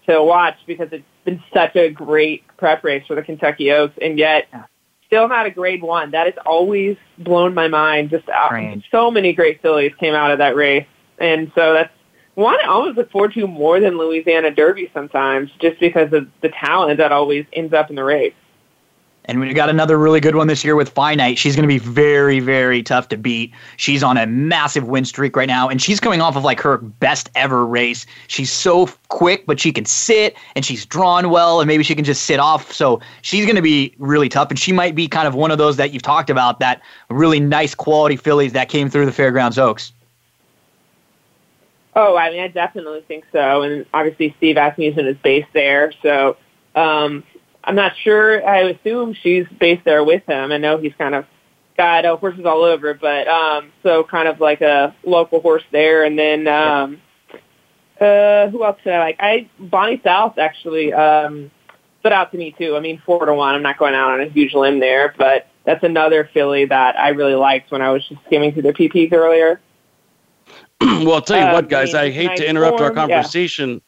[0.05, 4.19] to watch because it's been such a great prep race for the Kentucky Oaks, and
[4.19, 4.49] yet
[5.11, 6.11] still not a grade one.
[6.11, 8.09] That has always blown my mind.
[8.09, 10.87] Just uh, out, so many great fillies came out of that race,
[11.19, 11.93] and so that's
[12.35, 16.47] one I always look forward to more than Louisiana Derby sometimes, just because of the
[16.49, 18.33] talent that always ends up in the race.
[19.25, 21.37] And we got another really good one this year with Finite.
[21.37, 23.53] She's going to be very, very tough to beat.
[23.77, 26.79] She's on a massive win streak right now, and she's coming off of like her
[26.79, 28.07] best ever race.
[28.27, 32.03] She's so quick, but she can sit, and she's drawn well, and maybe she can
[32.03, 32.73] just sit off.
[32.73, 35.59] So she's going to be really tough, and she might be kind of one of
[35.59, 39.59] those that you've talked about that really nice quality fillies that came through the Fairgrounds
[39.59, 39.93] Oaks.
[41.95, 43.61] Oh, I mean, I definitely think so.
[43.61, 46.37] And obviously, Steve Asmussen is based there, so
[46.75, 47.23] um,
[47.63, 48.47] I'm not sure.
[48.47, 50.51] I assume she's based there with him.
[50.51, 51.25] I know he's kind of
[51.77, 56.03] got uh, horses all over, but um, so kind of like a local horse there.
[56.03, 57.01] And then um,
[57.99, 59.15] uh, who else did I like?
[59.19, 61.51] I Bonnie South actually um,
[61.99, 62.75] stood out to me too.
[62.75, 63.53] I mean, four to one.
[63.53, 67.09] I'm not going out on a huge limb there, but that's another filly that I
[67.09, 69.61] really liked when I was just skimming through the PPs earlier.
[70.81, 71.93] well, I'll tell you Uh, what, guys.
[71.93, 73.73] I hate nice to interrupt our conversation.
[73.73, 73.79] yeah.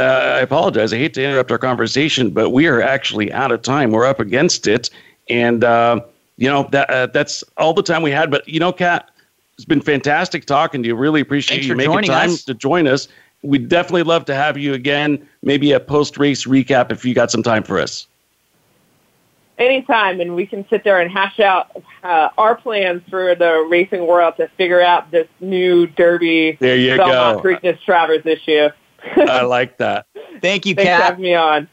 [0.00, 0.32] Conversation.
[0.32, 0.92] uh, I apologize.
[0.92, 3.90] I hate to interrupt our conversation, but we are actually out of time.
[3.90, 4.90] We're up against it,
[5.28, 6.00] and uh,
[6.36, 8.30] you know that uh, that's all the time we had.
[8.30, 9.10] But you know, Kat,
[9.54, 10.96] it's been fantastic talking to you.
[10.96, 12.44] Really appreciate Thanks you making time us.
[12.44, 13.08] to join us.
[13.42, 15.26] We'd definitely love to have you again.
[15.42, 18.06] Maybe a post race recap if you got some time for us.
[19.56, 24.06] Anytime, and we can sit there and hash out uh, our plans for the racing
[24.06, 27.48] world to figure out this new Derby There you Belmont go.
[27.48, 28.70] Preakness Travers issue.
[29.16, 30.06] I like that.
[30.40, 31.02] Thank you, Thanks for Kat.
[31.02, 31.68] having me on.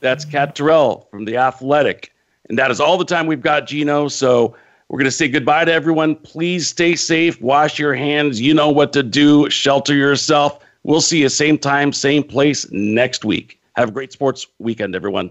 [0.00, 2.12] That's Kat Terrell from The Athletic.
[2.48, 4.08] And that is all the time we've got, Gino.
[4.08, 4.56] So
[4.88, 6.14] we're going to say goodbye to everyone.
[6.16, 8.40] Please stay safe, wash your hands.
[8.40, 10.64] You know what to do, shelter yourself.
[10.84, 13.60] We'll see you same time, same place next week.
[13.76, 15.30] Have a great sports weekend, everyone.